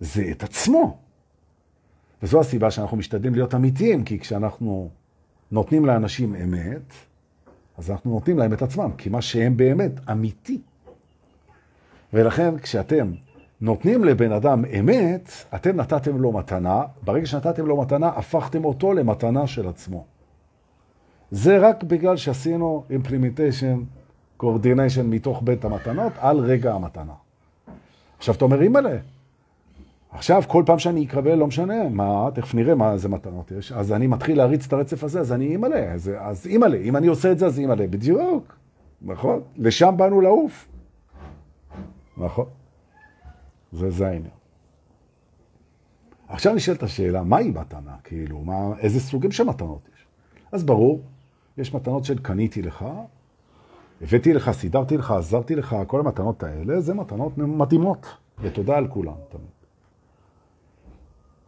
זה 0.00 0.24
את 0.30 0.42
עצמו. 0.42 0.98
וזו 2.24 2.40
הסיבה 2.40 2.70
שאנחנו 2.70 2.96
משתדלים 2.96 3.34
להיות 3.34 3.54
אמיתיים, 3.54 4.04
כי 4.04 4.18
כשאנחנו 4.18 4.88
נותנים 5.52 5.86
לאנשים 5.86 6.34
אמת, 6.34 6.92
אז 7.78 7.90
אנחנו 7.90 8.10
נותנים 8.10 8.38
להם 8.38 8.52
את 8.52 8.62
עצמם, 8.62 8.90
כי 8.98 9.08
מה 9.08 9.22
שהם 9.22 9.56
באמת 9.56 9.92
אמיתי. 10.10 10.60
ולכן 12.12 12.58
כשאתם 12.58 13.12
נותנים 13.60 14.04
לבן 14.04 14.32
אדם 14.32 14.64
אמת, 14.64 15.30
אתם 15.54 15.76
נתתם 15.76 16.16
לו 16.16 16.32
מתנה, 16.32 16.82
ברגע 17.02 17.26
שנתתם 17.26 17.66
לו 17.66 17.80
מתנה, 17.80 18.08
הפכתם 18.08 18.64
אותו 18.64 18.92
למתנה 18.92 19.46
של 19.46 19.68
עצמו. 19.68 20.04
זה 21.30 21.58
רק 21.58 21.82
בגלל 21.82 22.16
שעשינו 22.16 22.84
implementation, 22.90 23.78
coordination 24.42 25.02
מתוך 25.04 25.42
בית 25.44 25.64
המתנות 25.64 26.12
על 26.18 26.38
רגע 26.38 26.74
המתנה. 26.74 27.14
עכשיו 28.18 28.34
אתה 28.34 28.44
אומר, 28.44 28.62
אימא'לה, 28.62 28.96
עכשיו 30.14 30.42
כל 30.48 30.62
פעם 30.66 30.78
שאני 30.78 31.04
אקבל, 31.04 31.34
לא 31.34 31.46
משנה, 31.46 31.88
מה, 31.88 32.28
תכף 32.34 32.54
נראה 32.54 32.74
מה 32.74 32.96
זה 32.96 33.08
מתנות 33.08 33.50
יש, 33.50 33.72
אז 33.72 33.92
אני 33.92 34.06
מתחיל 34.06 34.36
להריץ 34.36 34.66
את 34.66 34.72
הרצף 34.72 35.04
הזה, 35.04 35.20
אז 35.20 35.32
אני 35.32 35.46
אימא'לה, 35.46 35.92
אז, 35.92 36.10
אז 36.18 36.46
אימא'לה, 36.46 36.76
אם 36.76 36.96
אני 36.96 37.06
עושה 37.06 37.32
את 37.32 37.38
זה, 37.38 37.46
אז 37.46 37.58
אימא'לה, 37.58 37.86
בדיוק, 37.86 38.56
נכון? 39.02 39.40
לשם 39.56 39.94
באנו 39.96 40.20
לעוף. 40.20 40.68
נכון? 42.16 42.46
זה, 43.72 43.90
זה 43.90 44.06
העניין. 44.06 44.30
עכשיו 46.28 46.54
נשאלת 46.54 46.82
השאלה, 46.82 47.22
מהי 47.22 47.50
מתנה? 47.50 47.96
כאילו, 48.04 48.38
מה, 48.38 48.72
איזה 48.78 49.00
סוגים 49.00 49.30
של 49.30 49.44
מתנות 49.44 49.88
יש? 49.94 50.06
אז 50.52 50.64
ברור, 50.64 51.02
יש 51.58 51.74
מתנות 51.74 52.04
של 52.04 52.18
קניתי 52.18 52.62
לך, 52.62 52.84
הבאתי 54.02 54.32
לך, 54.32 54.50
סידרתי 54.50 54.96
לך, 54.96 55.10
עזרתי 55.10 55.56
לך, 55.56 55.76
כל 55.86 56.00
המתנות 56.00 56.42
האלה, 56.42 56.80
זה 56.80 56.94
מתנות 56.94 57.38
מדהימות, 57.38 58.06
ותודה 58.38 58.76
על 58.76 58.88
כולם 58.88 59.14
תמיד. 59.28 59.53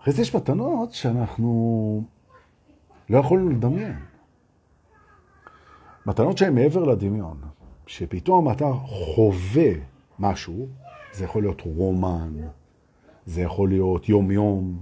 אחרי 0.07 0.15
זה 0.15 0.23
יש 0.23 0.37
מתנות 0.37 0.93
שאנחנו 0.93 2.03
לא 3.11 3.19
יכולנו 3.19 3.51
לדמיין. 3.51 3.97
מתנות 6.07 6.39
שהן 6.39 6.55
מעבר 6.55 6.85
לדמיון, 6.85 7.41
שפתאום 7.87 8.51
אתה 8.51 8.73
חווה 8.87 9.73
משהו, 10.19 10.67
זה 11.13 11.25
יכול 11.25 11.43
להיות 11.43 11.61
רומן, 11.61 12.33
זה 13.25 13.43
יכול 13.43 13.69
להיות 13.69 14.09
יום-יום, 14.09 14.79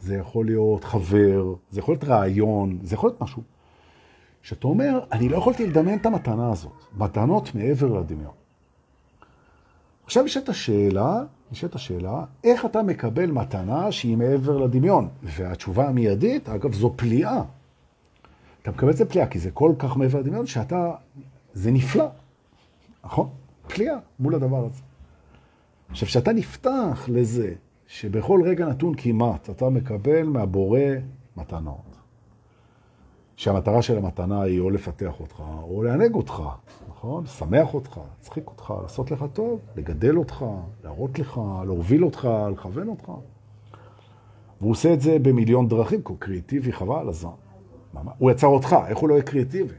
זה 0.00 0.16
יכול 0.16 0.46
להיות 0.46 0.84
חבר, 0.84 1.54
זה 1.70 1.80
יכול 1.80 1.94
להיות 1.94 2.04
רעיון, 2.04 2.78
זה 2.82 2.94
יכול 2.94 3.10
להיות 3.10 3.22
משהו. 3.22 3.42
שאתה 4.42 4.66
אומר, 4.66 5.04
אני 5.12 5.28
לא 5.28 5.36
יכולתי 5.36 5.66
לדמיין 5.66 5.98
את 5.98 6.06
המתנה 6.06 6.52
הזאת. 6.52 6.84
מתנות 6.96 7.54
מעבר 7.54 7.98
לדמיון. 8.00 8.41
עכשיו 10.12 10.26
יש 10.26 10.36
את 10.36 10.48
השאלה, 10.48 11.22
יש 11.52 11.64
את 11.64 11.74
השאלה, 11.74 12.24
איך 12.44 12.64
אתה 12.64 12.82
מקבל 12.82 13.30
מתנה 13.30 13.92
שהיא 13.92 14.16
מעבר 14.16 14.56
לדמיון? 14.56 15.08
והתשובה 15.22 15.88
המיידית, 15.88 16.48
אגב, 16.48 16.72
זו 16.74 16.92
פליאה. 16.96 17.42
אתה 18.62 18.70
מקבל 18.70 18.90
את 18.90 18.96
זה 18.96 19.04
פליאה, 19.04 19.26
כי 19.26 19.38
זה 19.38 19.50
כל 19.50 19.72
כך 19.78 19.96
מעבר 19.96 20.18
לדמיון, 20.20 20.46
שאתה, 20.46 20.92
זה 21.52 21.70
נפלא, 21.70 22.08
נכון? 23.04 23.28
פליאה 23.66 23.94
מול 24.20 24.34
הדבר 24.34 24.66
הזה. 24.66 24.82
עכשיו, 25.90 26.08
כשאתה 26.08 26.32
נפתח 26.32 27.08
לזה, 27.08 27.54
שבכל 27.86 28.40
רגע 28.44 28.66
נתון 28.66 28.94
כמעט 28.96 29.50
אתה 29.50 29.70
מקבל 29.70 30.22
מהבורא 30.22 30.80
מתנות, 31.36 31.91
שהמטרה 33.42 33.82
של 33.82 33.98
המתנה 33.98 34.42
היא 34.42 34.60
או 34.60 34.70
לפתח 34.70 35.20
אותך, 35.20 35.42
או 35.62 35.82
לענג 35.82 36.14
אותך, 36.14 36.42
נכון? 36.88 37.24
לשמח 37.24 37.74
אותך, 37.74 38.00
להצחיק 38.08 38.46
אותך, 38.46 38.74
לעשות 38.82 39.10
לך 39.10 39.24
טוב, 39.32 39.60
לגדל 39.76 40.16
אותך, 40.16 40.44
להראות 40.84 41.18
לך, 41.18 41.40
להוביל 41.66 42.04
אותך, 42.04 42.28
לכוון 42.52 42.88
אותך. 42.88 43.12
והוא 44.60 44.70
עושה 44.70 44.92
את 44.92 45.00
זה 45.00 45.18
במיליון 45.18 45.68
דרכים, 45.68 46.02
כי 46.02 46.08
הוא 46.08 46.16
קריאטיבי, 46.18 46.72
חבל 46.72 46.98
על 46.98 47.08
הזמן. 47.08 47.30
הוא 48.18 48.30
יצר 48.30 48.46
אותך, 48.46 48.76
איך 48.86 48.98
הוא 48.98 49.08
לא 49.08 49.14
יהיה 49.14 49.22
קריאטיבי? 49.22 49.74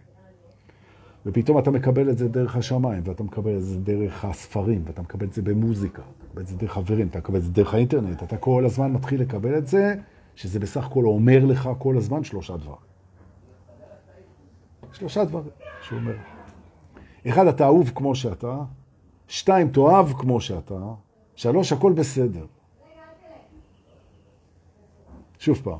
ופתאום 1.26 1.60
אתה 1.60 1.72
מקבל 1.72 2.10
את 2.10 2.18
זה 2.18 2.28
דרך 2.28 2.56
השמיים, 2.56 3.04
ואתה 3.06 3.24
מקבל 3.24 3.58
את 3.58 3.64
זה 3.64 3.80
דרך 3.80 4.26
הספרים, 4.26 4.82
ואתה 4.86 5.02
מקבל 5.02 5.26
את 5.26 5.34
זה 5.34 5.42
במוזיקה, 5.42 6.02
אתה 6.02 6.26
מקבל 6.28 6.42
את 6.42 6.48
זה 6.48 6.58
דרך 6.58 6.72
חברים, 6.72 7.08
אתה 7.08 7.20
מקבל 7.20 7.38
את 7.38 7.44
זה 7.44 7.52
דרך 7.52 7.74
האינטרנט, 7.74 8.24
אתה 8.24 8.38
כל 8.38 8.66
הזמן 8.66 8.92
מתחיל 8.92 9.22
לקבל 9.22 9.58
את 9.58 9.68
זה, 9.68 9.96
שזה 10.36 10.60
בסך 10.60 10.86
הכל 10.86 11.06
אומר 11.06 11.46
לך 11.46 11.70
כל 11.78 11.98
הזמן 11.98 12.24
שלושה 12.24 12.58
דברים. 12.58 12.93
שלושה 14.94 15.26
דברים 15.26 15.50
שהוא 15.82 16.00
אומר. 16.00 16.16
אחד, 17.28 17.48
אתה 17.48 17.66
אהוב 17.66 17.92
כמו 17.96 18.16
שאתה, 18.16 18.58
שתיים, 19.28 19.72
תאהב 19.72 20.14
כמו 20.14 20.42
שאתה, 20.42 20.80
שלוש, 21.36 21.74
הכל 21.74 21.94
בסדר. 21.94 22.46
שוב 25.40 25.62
פעם, 25.64 25.80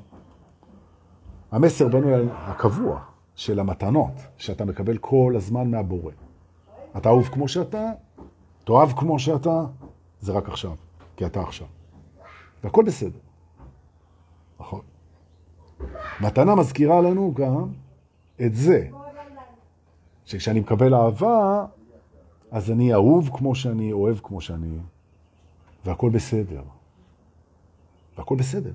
המסר 1.52 1.88
בנוי 1.88 2.14
על 2.14 2.30
הקבוע 2.32 3.00
של 3.36 3.60
המתנות 3.60 4.14
שאתה 4.38 4.66
מקבל 4.66 4.98
כל 4.98 5.34
הזמן 5.38 5.72
מהבורא. 5.72 6.12
אתה 6.98 7.10
אהוב 7.10 7.28
כמו 7.28 7.48
שאתה, 7.48 7.92
תאהב 8.64 8.92
כמו 8.92 9.20
שאתה, 9.20 9.66
זה 10.22 10.32
רק 10.32 10.50
עכשיו, 10.50 10.76
כי 11.16 11.26
אתה 11.26 11.42
עכשיו. 11.42 11.68
והכל 12.64 12.84
בסדר. 12.84 13.20
נכון. 14.60 14.82
מתנה 16.22 16.56
מזכירה 16.56 17.02
לנו 17.02 17.34
גם 17.34 17.68
את 18.46 18.56
זה, 18.56 18.90
שכשאני 20.26 20.60
מקבל 20.60 20.96
אהבה, 20.96 21.66
אז 22.52 22.72
אני 22.72 22.94
אהוב 22.94 23.30
כמו 23.34 23.56
שאני, 23.56 23.92
אוהב 23.92 24.18
כמו 24.24 24.42
שאני, 24.42 24.78
והכל 25.86 26.10
בסדר. 26.10 26.64
והכל 28.18 28.36
בסדר. 28.36 28.74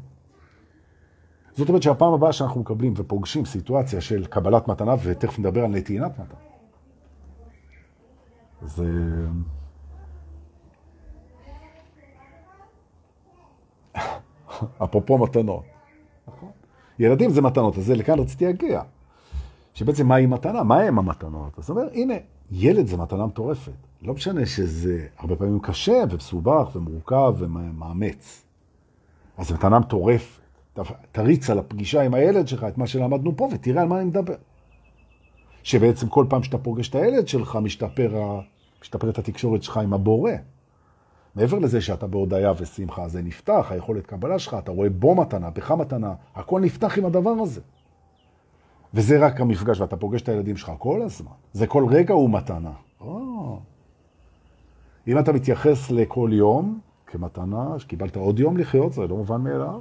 זאת 1.52 1.68
אומרת 1.68 1.82
שהפעם 1.82 2.12
הבאה 2.12 2.32
שאנחנו 2.32 2.60
מקבלים 2.60 2.94
ופוגשים 2.96 3.44
סיטואציה 3.44 4.00
של 4.00 4.26
קבלת 4.26 4.68
מתנה, 4.68 4.94
ותכף 5.02 5.38
נדבר 5.38 5.64
על 5.64 5.70
נתינת 5.70 6.12
מתנה, 6.18 6.40
זה... 8.62 8.84
אפרופו 14.84 15.18
מתנות. 15.18 15.64
נכון. 16.28 16.50
ילדים 16.98 17.30
זה 17.30 17.42
מתנות, 17.42 17.78
אז 17.78 17.84
זה 17.84 17.94
לכאן 17.94 18.18
רציתי 18.18 18.44
להגיע. 18.44 18.82
שבעצם 19.78 20.08
מהי 20.08 20.26
מתנה? 20.26 20.62
מה 20.62 20.80
הם 20.80 20.98
המתנות? 20.98 21.58
אז 21.58 21.70
אומר, 21.70 21.82
הנה, 21.92 22.14
ילד 22.50 22.86
זה 22.86 22.96
מתנה 22.96 23.26
מטורפת. 23.26 23.72
לא 24.02 24.14
משנה 24.14 24.46
שזה 24.46 25.06
הרבה 25.18 25.36
פעמים 25.36 25.60
קשה 25.60 26.02
ומסובך 26.10 26.70
ומורכב 26.74 27.34
ומאמץ. 27.38 28.44
אז 29.36 29.48
זו 29.48 29.54
מתנה 29.54 29.78
מטורפת. 29.78 30.40
תריץ 31.12 31.50
על 31.50 31.58
הפגישה 31.58 32.02
עם 32.02 32.14
הילד 32.14 32.48
שלך 32.48 32.64
את 32.64 32.78
מה 32.78 32.86
שלמדנו 32.86 33.36
פה 33.36 33.48
ותראה 33.52 33.82
על 33.82 33.88
מה 33.88 33.96
אני 33.96 34.04
מדבר. 34.04 34.34
שבעצם 35.62 36.08
כל 36.08 36.26
פעם 36.28 36.42
שאתה 36.42 36.58
פוגש 36.58 36.88
את 36.88 36.94
הילד 36.94 37.28
שלך, 37.28 37.58
משתפר, 37.62 38.40
משתפרת 38.82 39.18
התקשורת 39.18 39.62
שלך 39.62 39.76
עם 39.76 39.92
הבורא. 39.92 40.32
מעבר 41.34 41.58
לזה 41.58 41.80
שאתה 41.80 42.06
בהודעה 42.06 42.52
ושמחה, 42.58 43.08
זה 43.08 43.22
נפתח, 43.22 43.66
היכולת 43.70 44.06
קבלה 44.06 44.38
שלך, 44.38 44.56
אתה 44.58 44.70
רואה 44.70 44.90
בו 44.90 45.14
מתנה, 45.14 45.50
בך 45.50 45.70
מתנה, 45.70 46.14
הכל 46.34 46.60
נפתח 46.60 46.98
עם 46.98 47.04
הדבר 47.04 47.30
הזה. 47.30 47.60
וזה 48.94 49.26
רק 49.26 49.40
המפגש, 49.40 49.80
ואתה 49.80 49.96
פוגש 49.96 50.22
את 50.22 50.28
הילדים 50.28 50.56
שלך 50.56 50.72
כל 50.78 51.02
הזמן. 51.02 51.32
זה 51.52 51.66
כל 51.66 51.86
רגע 51.90 52.14
הוא 52.14 52.30
מתנה. 52.30 52.72
או. 53.00 53.58
אם 55.08 55.18
אתה 55.18 55.32
מתייחס 55.32 55.90
לכל 55.90 56.30
יום 56.32 56.80
כמתנה, 57.06 57.78
שקיבלת 57.78 58.16
עוד 58.16 58.38
יום 58.38 58.56
לחיות, 58.56 58.92
זה 58.92 59.06
לא 59.06 59.16
מובן 59.16 59.40
מאליו, 59.40 59.80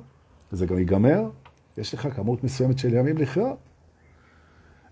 וזה 0.52 0.66
גם 0.66 0.78
ייגמר, 0.78 1.30
יש 1.78 1.94
לך 1.94 2.16
כמות 2.16 2.44
מסוימת 2.44 2.78
של 2.78 2.94
ימים 2.94 3.18
לחיות. 3.18 3.58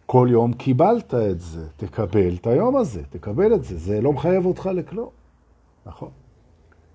כל 0.05 0.27
יום 0.31 0.53
קיבלת 0.53 1.13
את 1.13 1.39
זה, 1.39 1.67
תקבל 1.77 2.35
את 2.35 2.47
היום 2.47 2.75
הזה, 2.75 3.01
תקבל 3.09 3.53
את 3.53 3.63
זה, 3.63 3.77
זה 3.77 4.01
לא 4.01 4.13
מחייב 4.13 4.45
אותך 4.45 4.69
לכלום, 4.73 5.09
נכון? 5.85 6.09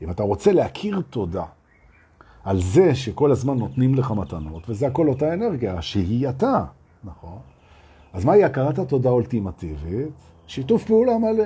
אם 0.02 0.10
אתה 0.10 0.22
רוצה 0.22 0.52
להכיר 0.52 1.02
תודה 1.10 1.44
על 2.44 2.60
זה 2.60 2.94
שכל 2.94 3.30
הזמן 3.30 3.58
נותנים 3.58 3.94
לך 3.94 4.10
מתנות, 4.10 4.70
וזה 4.70 4.86
הכל 4.86 5.08
אותה 5.08 5.34
אנרגיה, 5.34 5.82
שהיא 5.82 6.28
אתה, 6.28 6.64
נכון? 7.04 7.38
אז 8.12 8.24
מהי 8.24 8.44
הכרת 8.44 8.78
התודה 8.78 9.08
האולטימטיבית? 9.08 10.12
שיתוף 10.46 10.84
פעולה 10.84 11.18
מלא. 11.18 11.44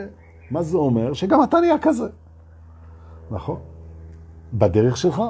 מה 0.50 0.62
זה 0.62 0.76
אומר? 0.76 1.12
שגם 1.12 1.42
אתה 1.42 1.60
נהיה 1.60 1.78
כזה. 1.82 2.08
נכון. 3.30 3.60
בדרך 4.52 4.96
שלך. 4.96 5.22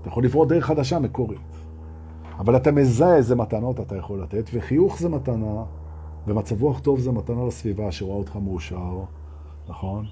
אתה 0.00 0.08
יכול 0.08 0.24
לברות 0.24 0.48
דרך 0.48 0.66
חדשה, 0.66 0.98
מקורית. 0.98 1.40
אבל 2.38 2.56
אתה 2.56 2.72
מזהה 2.72 3.16
איזה 3.16 3.36
מתנות 3.36 3.80
אתה 3.80 3.96
יכול 3.96 4.22
לתת, 4.22 4.50
וחיוך 4.52 4.98
זה 4.98 5.08
מתנה, 5.08 5.64
ומצב 6.26 6.62
רוח 6.62 6.80
טוב 6.80 7.00
זה 7.00 7.12
מתנה 7.12 7.44
לסביבה 7.44 7.92
שרואה 7.92 8.16
אותך 8.16 8.36
מאושר, 8.36 9.00
נכון? 9.68 10.06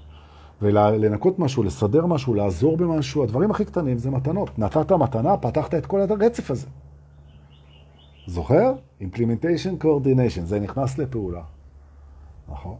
ולנקות 0.61 1.39
משהו, 1.39 1.63
לסדר 1.63 2.05
משהו, 2.05 2.33
לעזור 2.33 2.77
במשהו, 2.77 3.23
הדברים 3.23 3.51
הכי 3.51 3.65
קטנים 3.65 3.97
זה 3.97 4.11
מתנות. 4.11 4.59
נתת 4.59 4.91
מתנה, 4.91 5.37
פתחת 5.37 5.75
את 5.75 5.85
כל 5.85 6.01
הרצף 6.01 6.51
הזה. 6.51 6.67
זוכר? 8.29 8.73
Implementation 9.01 9.83
Coordination, 9.83 10.41
זה 10.43 10.59
נכנס 10.59 10.97
לפעולה. 10.97 11.43
נכון? 12.47 12.77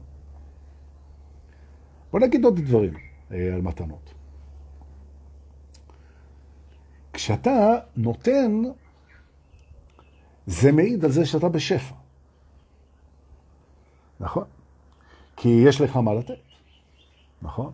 בוא 2.11 2.19
נגיד 2.19 2.45
עוד 2.45 2.59
דברים 2.59 2.93
אה, 3.31 3.53
על 3.55 3.61
מתנות. 3.61 4.13
כשאתה 7.13 7.79
נותן, 7.95 8.61
זה 10.45 10.71
מעיד 10.71 11.05
על 11.05 11.11
זה 11.11 11.25
שאתה 11.25 11.49
בשפע. 11.49 11.95
נכון? 14.19 14.45
כי 15.35 15.49
יש 15.49 15.81
לך 15.81 15.95
מה 15.95 16.13
לתת. 16.13 16.33
נכון? 17.41 17.73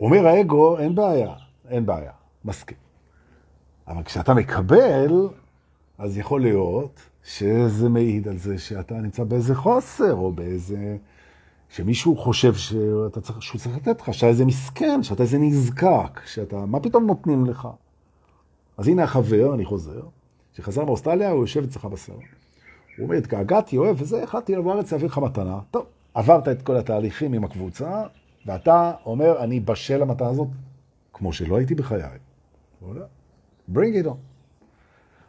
אומר 0.00 0.26
האגו, 0.26 0.78
אין 0.78 0.94
בעיה, 0.94 1.34
אין 1.68 1.86
בעיה, 1.86 2.12
מסכים. 2.44 2.76
אבל 3.88 4.02
כשאתה 4.02 4.34
מקבל, 4.34 5.28
אז 5.98 6.18
יכול 6.18 6.42
להיות 6.42 7.00
שזה 7.24 7.88
מעיד 7.88 8.28
על 8.28 8.36
זה 8.36 8.58
שאתה 8.58 8.94
נמצא 8.94 9.24
באיזה 9.24 9.54
חוסר, 9.54 10.14
או 10.14 10.32
באיזה... 10.32 10.96
שמישהו 11.68 12.16
חושב 12.16 12.54
שאתה 12.54 13.20
צריך, 13.20 13.42
שהוא 13.42 13.60
צריך 13.60 13.76
לתת 13.76 14.00
לך, 14.00 14.14
שאתה 14.14 14.26
איזה 14.26 14.44
מסכן, 14.44 15.02
שאתה 15.02 15.22
איזה 15.22 15.38
נזקק, 15.38 16.20
שאתה... 16.26 16.66
מה 16.66 16.80
פתאום 16.80 17.06
נותנים 17.06 17.46
לך? 17.46 17.68
אז 18.76 18.88
הנה 18.88 19.02
החבר, 19.02 19.54
אני 19.54 19.64
חוזר, 19.64 20.00
שחזר 20.52 20.84
מאוסטרליה, 20.84 21.30
הוא 21.30 21.40
יושב 21.40 21.62
אצלך 21.62 21.84
בסרט. 21.84 22.16
הוא 22.96 23.04
אומר, 23.04 23.16
התגעגעתי, 23.16 23.76
אוהב, 23.76 24.02
וזה, 24.02 24.22
החלטתי 24.22 24.56
לבוא 24.56 24.74
לארץ 24.74 24.92
להביא 24.92 25.06
לך 25.06 25.18
מתנה. 25.18 25.58
טוב, 25.70 25.86
עברת 26.14 26.48
את 26.48 26.62
כל 26.62 26.76
התהליכים 26.76 27.32
עם 27.32 27.44
הקבוצה, 27.44 28.02
ואתה 28.46 28.92
אומר, 29.06 29.44
אני 29.44 29.60
בשל 29.60 29.96
למתנה 29.96 30.28
הזאת, 30.28 30.48
כמו 31.12 31.32
שלא 31.32 31.56
הייתי 31.56 31.74
בחיי. 31.74 32.18
bring 33.74 34.04
it 34.04 34.06
on. 34.06 34.33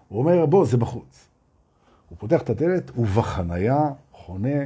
הוא 0.08 0.20
אומר, 0.20 0.46
בוא, 0.46 0.66
זה 0.66 0.78
בחוץ. 0.78 1.28
הוא 2.10 2.18
פותח 2.18 2.42
את 2.42 2.50
הדלת, 2.50 2.92
ובחנייה 2.98 3.90
חונה 4.12 4.60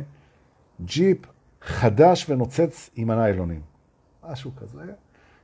ג'יפ 0.86 1.18
חדש 1.62 2.30
ונוצץ 2.30 2.90
עם 2.96 3.10
הניילונים. 3.10 3.62
משהו 4.30 4.52
כזה, 4.56 4.84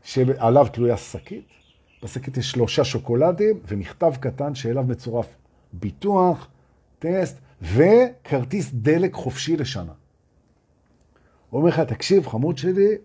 שעליו 0.03 0.67
תלויה 0.73 0.97
שקית. 0.97 1.47
בשקית 2.03 2.38
יש 2.38 2.51
שלושה 2.51 2.84
שוקולדים 2.84 3.60
ומכתב 3.67 4.13
קטן 4.19 4.55
שאליו 4.55 4.84
מצורף 4.84 5.36
ביטוח, 5.73 6.47
טסט 6.99 7.38
וכרטיס 7.62 8.71
דלק 8.73 9.13
חופשי 9.13 9.58
לשנה. 9.58 9.93
הוא 11.49 11.60
אומר 11.60 11.69
לך, 11.69 11.79
תקשיב, 11.79 12.27
חמוד 12.27 12.58
שלי, 12.58 12.95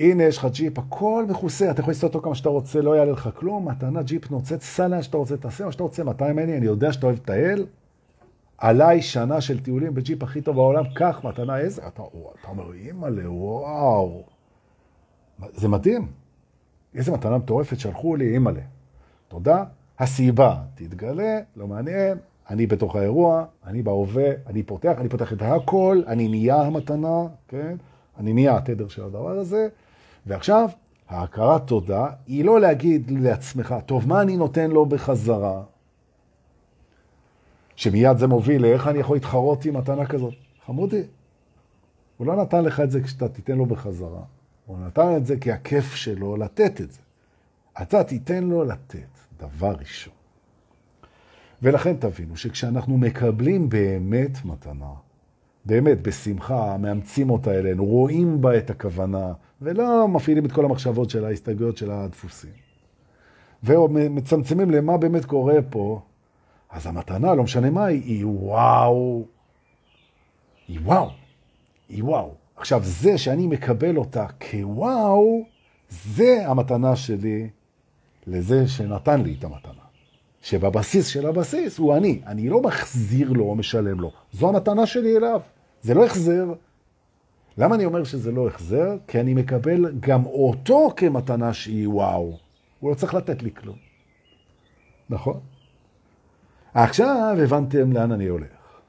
הנה 0.00 0.22
יש 0.22 0.38
לך 0.38 0.46
ג'יפ, 0.52 0.78
הכל 0.78 1.24
מכוסה, 1.28 1.70
אתה 1.70 1.80
יכול 1.80 1.90
לנסות 1.90 2.14
אותו 2.14 2.24
כמה 2.24 2.34
שאתה 2.34 2.48
רוצה, 2.48 2.80
לא 2.80 2.96
יעלה 2.96 3.12
לך 3.12 3.28
כלום, 3.34 3.68
מתנה 3.68 4.02
ג'יפ 4.02 4.30
נוצץ, 4.30 4.64
סע 4.64 4.88
לאן 4.88 5.02
שאתה 5.02 5.16
רוצה, 5.16 5.36
תעשה 5.36 5.64
מה 5.64 5.72
שאתה 5.72 5.82
רוצה, 5.82 6.04
200 6.04 6.36
ממני, 6.36 6.56
אני 6.56 6.66
יודע 6.66 6.92
שאתה 6.92 7.06
אוהב 7.06 7.16
לטייל, 7.16 7.66
עליי 8.58 9.02
שנה 9.02 9.40
של 9.40 9.60
טיולים 9.60 9.94
בג'יפ 9.94 10.22
הכי 10.22 10.40
טוב 10.40 10.56
בעולם, 10.56 10.84
קח 10.94 11.20
מתנה 11.24 11.58
איזה, 11.58 11.86
אתה, 11.86 12.02
אתה 12.40 12.48
אומר, 12.48 12.72
אימא'לה, 12.72 13.30
וואו, 13.30 14.22
זה 15.54 15.68
מדהים, 15.68 16.06
איזה 16.94 17.12
מתנה 17.12 17.38
מטורפת 17.38 17.80
שלחו 17.80 18.16
לי, 18.16 18.32
אימא'לה, 18.32 18.62
תודה, 19.28 19.64
הסיבה 19.98 20.56
תתגלה, 20.74 21.38
לא 21.56 21.66
מעניין, 21.66 22.18
אני 22.50 22.66
בתוך 22.66 22.96
האירוע, 22.96 23.44
אני 23.66 23.82
בהווה, 23.82 24.30
אני 24.46 24.62
פותח, 24.62 24.94
אני 24.98 25.08
פותח 25.08 25.32
את 25.32 25.42
הכל, 25.42 26.02
אני 26.06 26.28
נהיה 26.28 26.62
המתנה, 26.62 27.26
כן? 27.48 27.76
אני 28.18 28.32
נהיה 28.32 28.56
התדר 28.56 28.88
של 28.88 29.04
הדבר 29.04 29.38
הזה, 29.38 29.68
ועכשיו, 30.26 30.68
ההכרת 31.08 31.66
תודה 31.66 32.06
היא 32.26 32.44
לא 32.44 32.60
להגיד 32.60 33.10
לעצמך, 33.10 33.74
טוב, 33.86 34.08
מה 34.08 34.22
אני 34.22 34.36
נותן 34.36 34.70
לו 34.70 34.86
בחזרה? 34.86 35.62
שמיד 37.76 38.18
זה 38.18 38.26
מוביל 38.26 38.62
לאיך 38.62 38.86
אני 38.86 38.98
יכול 38.98 39.16
להתחרות 39.16 39.64
עם 39.64 39.76
מתנה 39.76 40.06
כזאת. 40.06 40.34
חמודי, 40.66 41.02
הוא 42.16 42.26
לא 42.26 42.36
נתן 42.36 42.64
לך 42.64 42.80
את 42.80 42.90
זה 42.90 43.02
כשאתה 43.02 43.28
תיתן 43.28 43.58
לו 43.58 43.66
בחזרה, 43.66 44.22
הוא 44.66 44.78
נתן 44.78 45.16
את 45.16 45.26
זה 45.26 45.36
כי 45.36 45.52
הכיף 45.52 45.94
שלו 45.94 46.36
לתת 46.36 46.80
את 46.80 46.92
זה. 46.92 47.00
אתה 47.82 48.04
תיתן 48.04 48.44
לו 48.44 48.64
לתת, 48.64 49.08
דבר 49.38 49.74
ראשון. 49.78 50.14
ולכן 51.62 51.96
תבינו 51.96 52.36
שכשאנחנו 52.36 52.98
מקבלים 52.98 53.68
באמת 53.68 54.44
מתנה, 54.44 54.92
באמת 55.64 56.02
בשמחה, 56.02 56.76
מאמצים 56.78 57.30
אותה 57.30 57.58
אלינו, 57.58 57.84
רואים 57.84 58.40
בה 58.40 58.58
את 58.58 58.70
הכוונה, 58.70 59.32
ולא 59.62 60.08
מפעילים 60.08 60.46
את 60.46 60.52
כל 60.52 60.64
המחשבות 60.64 61.10
של 61.10 61.24
ההסתייגויות 61.24 61.76
של 61.76 61.90
הדפוסים. 61.90 62.50
ומצמצמים 63.62 64.70
למה 64.70 64.96
באמת 64.96 65.24
קורה 65.24 65.54
פה, 65.70 66.00
אז 66.70 66.86
המתנה, 66.86 67.34
לא 67.34 67.42
משנה 67.42 67.70
מה, 67.70 67.84
היא, 67.84 68.02
היא 68.02 68.26
וואו. 68.26 69.24
היא 70.68 70.80
וואו. 70.80 71.10
היא 71.88 72.04
וואו. 72.04 72.34
עכשיו, 72.56 72.80
זה 72.84 73.18
שאני 73.18 73.46
מקבל 73.46 73.96
אותה 73.96 74.26
כוואו, 74.50 75.44
זה 75.88 76.42
המתנה 76.46 76.96
שלי 76.96 77.48
לזה 78.26 78.68
שנתן 78.68 79.22
לי 79.22 79.36
את 79.38 79.44
המתנה. 79.44 79.82
שבבסיס 80.42 81.06
של 81.06 81.26
הבסיס 81.26 81.78
הוא 81.78 81.96
אני. 81.96 82.22
אני 82.26 82.48
לא 82.48 82.62
מחזיר 82.62 83.32
לו 83.32 83.44
או 83.44 83.54
משלם 83.54 84.00
לו. 84.00 84.12
זו 84.32 84.48
המתנה 84.48 84.86
שלי 84.86 85.16
אליו. 85.16 85.40
זה 85.82 85.94
לא 85.94 86.04
החזר. 86.06 86.44
למה 87.58 87.74
אני 87.74 87.84
אומר 87.84 88.04
שזה 88.04 88.32
לא 88.32 88.48
החזר? 88.48 88.96
כי 89.06 89.20
אני 89.20 89.34
מקבל 89.34 89.92
גם 90.00 90.26
אותו 90.26 90.90
כמתנה 90.96 91.52
שהיא 91.52 91.88
וואו. 91.88 92.38
הוא 92.80 92.90
לא 92.90 92.94
צריך 92.94 93.14
לתת 93.14 93.42
לי 93.42 93.50
כלום. 93.54 93.76
נכון? 95.10 95.40
עכשיו 96.74 97.36
הבנתם 97.42 97.92
לאן 97.92 98.12
אני 98.12 98.26
הולך. 98.26 98.80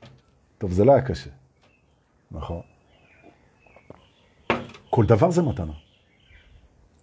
טוב, 0.57 0.71
זה 0.71 0.85
לא 0.85 0.91
היה 0.91 1.01
קשה. 1.01 1.29
נכון. 2.31 2.61
כל 4.89 5.05
דבר 5.05 5.31
זה 5.31 5.41
מתנה. 5.41 5.73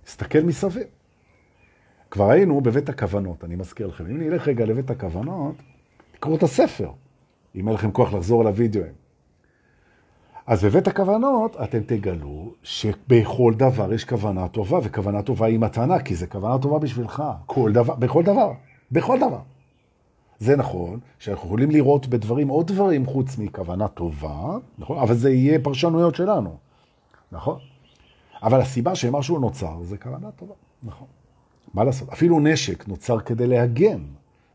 תסתכל 0.05 0.41
מסביב. 0.41 0.98
כבר 2.11 2.31
היינו 2.31 2.61
בבית 2.61 2.89
הכוונות, 2.89 3.45
אני 3.45 3.57
מזכיר 3.57 3.87
לכם. 3.87 4.07
אם 4.07 4.19
נלך 4.19 4.49
רגע 4.49 4.67
לבית 4.67 4.91
הכוונות, 4.91 5.55
תקראו 6.13 6.37
את 6.37 6.43
הספר, 6.43 6.91
אם 7.55 7.69
אין 7.69 7.75
לכם 7.75 7.91
כוח 7.91 8.13
לחזור 8.13 8.41
על 8.41 8.47
הוידאוים. 8.47 8.93
אז 10.47 10.65
בבית 10.65 10.89
הכוונות 10.89 11.57
אתם 11.65 11.81
תגלו 11.87 12.53
שבכל 12.63 13.53
דבר 13.57 13.93
יש 13.93 14.05
כוונה 14.05 14.49
טובה, 14.49 14.79
וכוונה 14.83 15.23
טובה 15.23 15.47
היא 15.47 15.59
מתנה, 15.59 15.99
כי 16.03 16.15
זה 16.15 16.27
כוונה 16.27 16.59
טובה 16.59 16.79
בשבילך. 16.79 17.23
כל 17.47 17.73
דבר, 17.73 17.95
בכל 17.95 18.23
דבר, 18.23 18.53
בכל 18.93 19.19
דבר. 19.19 19.41
זה 20.39 20.57
נכון 20.57 21.01
שאנחנו 21.19 21.47
יכולים 21.47 21.71
לראות 21.71 22.07
בדברים 22.07 22.49
עוד 22.49 22.67
דברים 22.67 23.07
חוץ 23.07 23.39
מכוונה 23.39 23.89
טובה, 23.89 24.57
נכון? 24.79 24.99
אבל 24.99 25.15
זה 25.15 25.31
יהיה 25.31 25.59
פרשנויות 25.59 26.15
שלנו, 26.15 26.57
נכון? 27.33 27.59
אבל 28.43 28.61
הסיבה 28.61 28.95
שמשהו 28.95 29.39
נוצר 29.39 29.83
זה 29.83 29.99
כוונה 29.99 30.31
טובה, 30.31 30.55
נכון? 30.83 31.07
מה 31.75 31.85
לעשות? 31.85 32.09
אפילו 32.09 32.41
נשק 32.41 32.89
נוצר 32.89 33.21
כדי 33.21 33.47
להגן. 33.47 34.01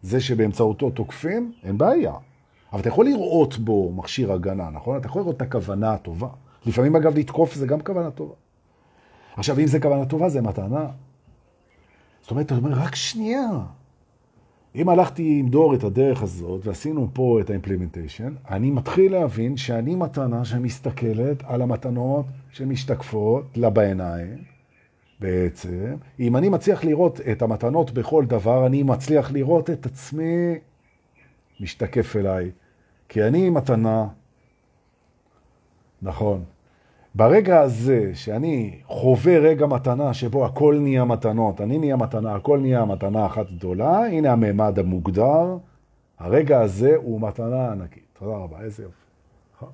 זה 0.02 0.22
שבאמצעותו 0.22 0.90
תוקפים, 0.90 1.52
אין 1.64 1.78
בעיה. 1.78 2.14
אבל 2.74 2.82
אתה 2.82 2.90
יכול 2.90 3.06
לראות 3.06 3.58
בו 3.58 3.94
מכשיר 3.94 4.32
הגנה, 4.32 4.70
נכון? 4.70 4.98
אתה 4.98 5.08
יכול 5.08 5.22
לראות 5.22 5.38
את 5.38 5.42
הכוונה 5.42 5.94
הטובה. 5.94 6.28
לפעמים, 6.66 6.96
אגב, 6.96 7.18
לתקוף 7.18 7.54
זה 7.54 7.68
גם 7.68 7.82
כוונה 7.82 8.12
טובה. 8.12 8.34
עכשיו, 9.36 9.60
אם 9.60 9.68
זה 9.68 9.80
כוונה 9.80 10.06
טובה, 10.06 10.30
זה 10.30 10.42
מתנה. 10.42 10.88
זאת 12.22 12.32
אומרת, 12.32 12.46
אתה 12.46 12.56
אומר, 12.56 12.72
רק 12.74 12.96
שנייה. 12.96 13.50
אם 14.76 14.90
הלכתי 14.90 15.38
עם 15.40 15.50
דור 15.50 15.76
את 15.76 15.84
הדרך 15.84 16.24
הזאת, 16.24 16.68
ועשינו 16.68 17.08
פה 17.14 17.40
את 17.42 17.50
האימפלימנטיישן, 17.50 18.34
אני 18.50 18.72
מתחיל 18.72 19.12
להבין 19.12 19.58
שאני 19.58 19.96
מתנה 19.96 20.46
שמסתכלת 20.46 21.44
על 21.44 21.62
המתנות 21.62 22.26
שמשתקפות 22.52 23.44
לה 23.56 23.70
בעיניים, 23.70 24.38
בעצם, 25.24 25.96
אם 26.20 26.38
אני 26.38 26.50
מצליח 26.50 26.84
לראות 26.84 27.22
את 27.32 27.42
המתנות 27.42 27.92
בכל 27.92 28.26
דבר, 28.26 28.68
אני 28.68 28.84
מצליח 28.84 29.32
לראות 29.32 29.70
את 29.70 29.86
עצמי 29.86 30.56
משתקף 31.60 32.16
אליי. 32.16 32.52
כי 33.10 33.24
אני 33.24 33.50
מתנה, 33.50 34.08
נכון. 36.02 36.44
ברגע 37.16 37.62
הזה 37.62 38.12
שאני 38.14 38.80
חווה 38.86 39.38
רגע 39.38 39.66
מתנה 39.66 40.14
שבו 40.14 40.46
הכל 40.46 40.78
נהיה 40.82 41.06
מתנות, 41.06 41.62
אני 41.62 41.78
נהיה 41.78 41.96
מתנה, 41.96 42.36
הכל 42.36 42.60
נהיה 42.60 42.86
מתנה 42.86 43.26
אחת 43.26 43.52
גדולה, 43.52 44.06
הנה 44.06 44.32
הממד 44.32 44.80
המוגדר, 44.80 45.58
הרגע 46.20 46.62
הזה 46.62 46.96
הוא 46.96 47.22
מתנה 47.22 47.72
ענקית. 47.72 48.04
תודה 48.20 48.38
רבה, 48.38 48.62
איזה 48.62 48.84
יופי. 48.84 49.66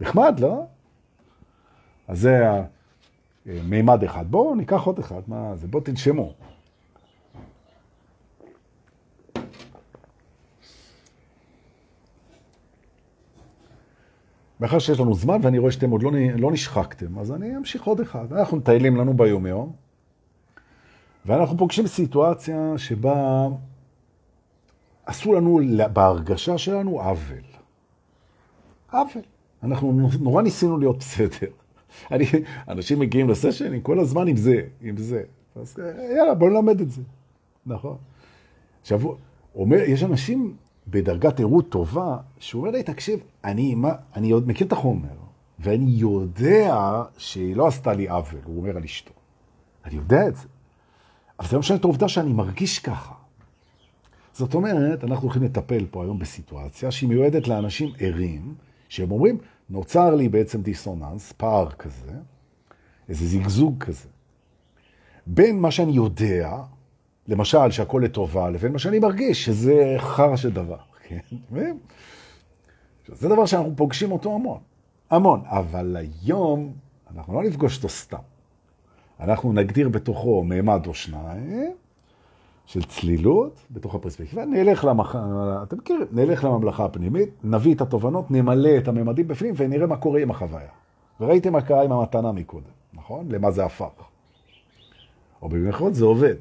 נחמד, 0.00 0.40
לא? 0.40 0.62
אז 2.08 2.20
זה 2.20 2.44
מימד 3.48 4.04
אחד. 4.04 4.30
בואו 4.30 4.54
ניקח 4.54 4.82
עוד 4.82 4.98
אחד, 4.98 5.22
מה 5.26 5.56
זה? 5.56 5.68
בואו 5.68 5.82
תנשמו. 5.82 6.32
מאחר 14.60 14.78
שיש 14.78 15.00
לנו 15.00 15.14
זמן 15.14 15.38
ואני 15.42 15.58
רואה 15.58 15.72
שאתם 15.72 15.90
עוד 15.90 16.02
לא, 16.02 16.10
לא 16.38 16.52
נשחקתם, 16.52 17.18
אז 17.18 17.32
אני 17.32 17.56
אמשיך 17.56 17.82
עוד 17.84 18.00
אחד. 18.00 18.32
אנחנו 18.32 18.56
מטיילים 18.56 18.96
לנו 18.96 19.16
ביום 19.16 19.46
יום, 19.46 19.72
ואנחנו 21.26 21.58
פוגשים 21.58 21.86
סיטואציה 21.86 22.72
שבה 22.76 23.46
עשו 25.06 25.32
לנו, 25.32 25.60
בהרגשה 25.92 26.58
שלנו, 26.58 27.00
עוול. 27.00 27.44
עוול. 28.92 29.22
אנחנו 29.62 30.08
נורא 30.20 30.42
ניסינו 30.42 30.78
להיות 30.78 30.98
בסדר. 30.98 31.57
אני, 32.12 32.24
אנשים 32.68 32.98
מגיעים 32.98 33.28
לסשן 33.28 33.80
כל 33.82 33.98
הזמן 33.98 34.28
עם 34.28 34.36
זה, 34.36 34.62
עם 34.80 34.96
זה. 34.96 35.22
אז 35.56 35.76
יאללה, 36.16 36.34
בואו 36.34 36.50
נלמד 36.50 36.80
את 36.80 36.90
זה. 36.90 37.02
נכון. 37.66 37.96
עכשיו, 38.80 39.00
אומר, 39.54 39.76
יש 39.76 40.02
אנשים 40.02 40.56
בדרגת 40.88 41.38
עירות 41.38 41.68
טובה, 41.68 42.16
שהוא 42.38 42.60
אומר 42.60 42.72
לי, 42.72 42.82
תקשיב, 42.82 43.20
אני, 43.44 43.74
מה, 43.74 43.92
אני 44.16 44.30
עוד 44.30 44.48
מכיר 44.48 44.66
את 44.66 44.72
החומר, 44.72 45.08
ואני 45.58 45.90
יודע 45.90 47.02
שהיא 47.18 47.56
לא 47.56 47.66
עשתה 47.66 47.92
לי 47.92 48.08
עוול, 48.08 48.40
הוא 48.44 48.56
אומר 48.56 48.76
על 48.76 48.84
אשתו. 48.84 49.12
אני 49.84 49.94
יודע 49.94 50.28
את 50.28 50.36
זה. 50.36 50.48
אבל 51.38 51.48
זה 51.48 51.56
לא 51.56 51.60
משנה 51.60 51.76
את 51.76 51.84
העובדה 51.84 52.08
שאני 52.08 52.32
מרגיש 52.32 52.78
ככה. 52.78 53.14
זאת 54.32 54.54
אומרת, 54.54 55.04
אנחנו 55.04 55.22
הולכים 55.22 55.42
לטפל 55.42 55.86
פה 55.90 56.02
היום 56.02 56.18
בסיטואציה 56.18 56.90
שהיא 56.90 57.08
מיועדת 57.08 57.48
לאנשים 57.48 57.92
ערים, 57.98 58.54
שהם 58.88 59.10
אומרים, 59.10 59.38
נוצר 59.70 60.14
לי 60.14 60.28
בעצם 60.28 60.62
דיסוננס, 60.62 61.32
פער 61.32 61.70
כזה, 61.70 62.12
איזה 63.08 63.26
זגזוג 63.26 63.84
כזה, 63.84 64.08
בין 65.26 65.60
מה 65.60 65.70
שאני 65.70 65.92
יודע, 65.92 66.56
למשל 67.28 67.70
שהכל 67.70 68.00
לטובה, 68.04 68.50
לבין 68.50 68.72
מה 68.72 68.78
שאני 68.78 68.98
מרגיש, 68.98 69.44
שזה 69.44 69.94
חרא 69.98 70.36
של 70.36 70.50
דבר. 70.50 70.78
כן? 71.08 71.76
זה 73.08 73.28
דבר 73.28 73.46
שאנחנו 73.46 73.76
פוגשים 73.76 74.12
אותו 74.12 74.34
המון, 74.34 74.60
המון, 75.10 75.42
אבל 75.46 75.96
היום 75.96 76.72
אנחנו 77.16 77.34
לא 77.34 77.48
נפגוש 77.48 77.76
אותו 77.76 77.88
סתם. 77.88 78.18
אנחנו 79.20 79.52
נגדיר 79.52 79.88
בתוכו 79.88 80.44
מימד 80.44 80.86
או 80.86 80.94
שניים 80.94 81.72
של 82.68 82.82
צלילות 82.82 83.60
בתוך 83.70 83.94
הפרספקטיבה, 83.94 84.44
נלך, 84.44 84.84
למח... 84.84 85.16
אתם 85.62 85.76
מכירים, 85.76 86.06
נלך 86.12 86.44
לממלכה 86.44 86.84
הפנימית, 86.84 87.28
נביא 87.44 87.74
את 87.74 87.80
התובנות, 87.80 88.30
נמלא 88.30 88.78
את 88.78 88.88
הממדים 88.88 89.28
בפנים 89.28 89.54
ונראה 89.56 89.86
מה 89.86 89.96
קורה 89.96 90.20
עם 90.20 90.30
החוויה. 90.30 90.68
וראיתם 91.20 91.52
מה 91.52 91.62
קרה 91.62 91.84
עם 91.84 91.92
המתנה 91.92 92.32
מקודם, 92.32 92.70
נכון? 92.92 93.28
למה 93.30 93.50
זה 93.50 93.64
הפך. 93.64 93.90
או 95.42 95.48
במיוחד 95.48 95.92
זה 95.92 96.04
עובד. 96.04 96.34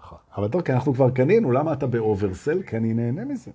נכון. 0.00 0.18
אבל 0.36 0.48
טוב, 0.48 0.62
כי 0.62 0.72
אנחנו 0.72 0.94
כבר 0.94 1.10
קנינו, 1.10 1.52
למה 1.52 1.72
אתה 1.72 1.86
באוברסל? 1.86 2.62
כי 2.62 2.76
אני 2.76 2.94
נהנה 2.94 3.24
מזה. 3.24 3.50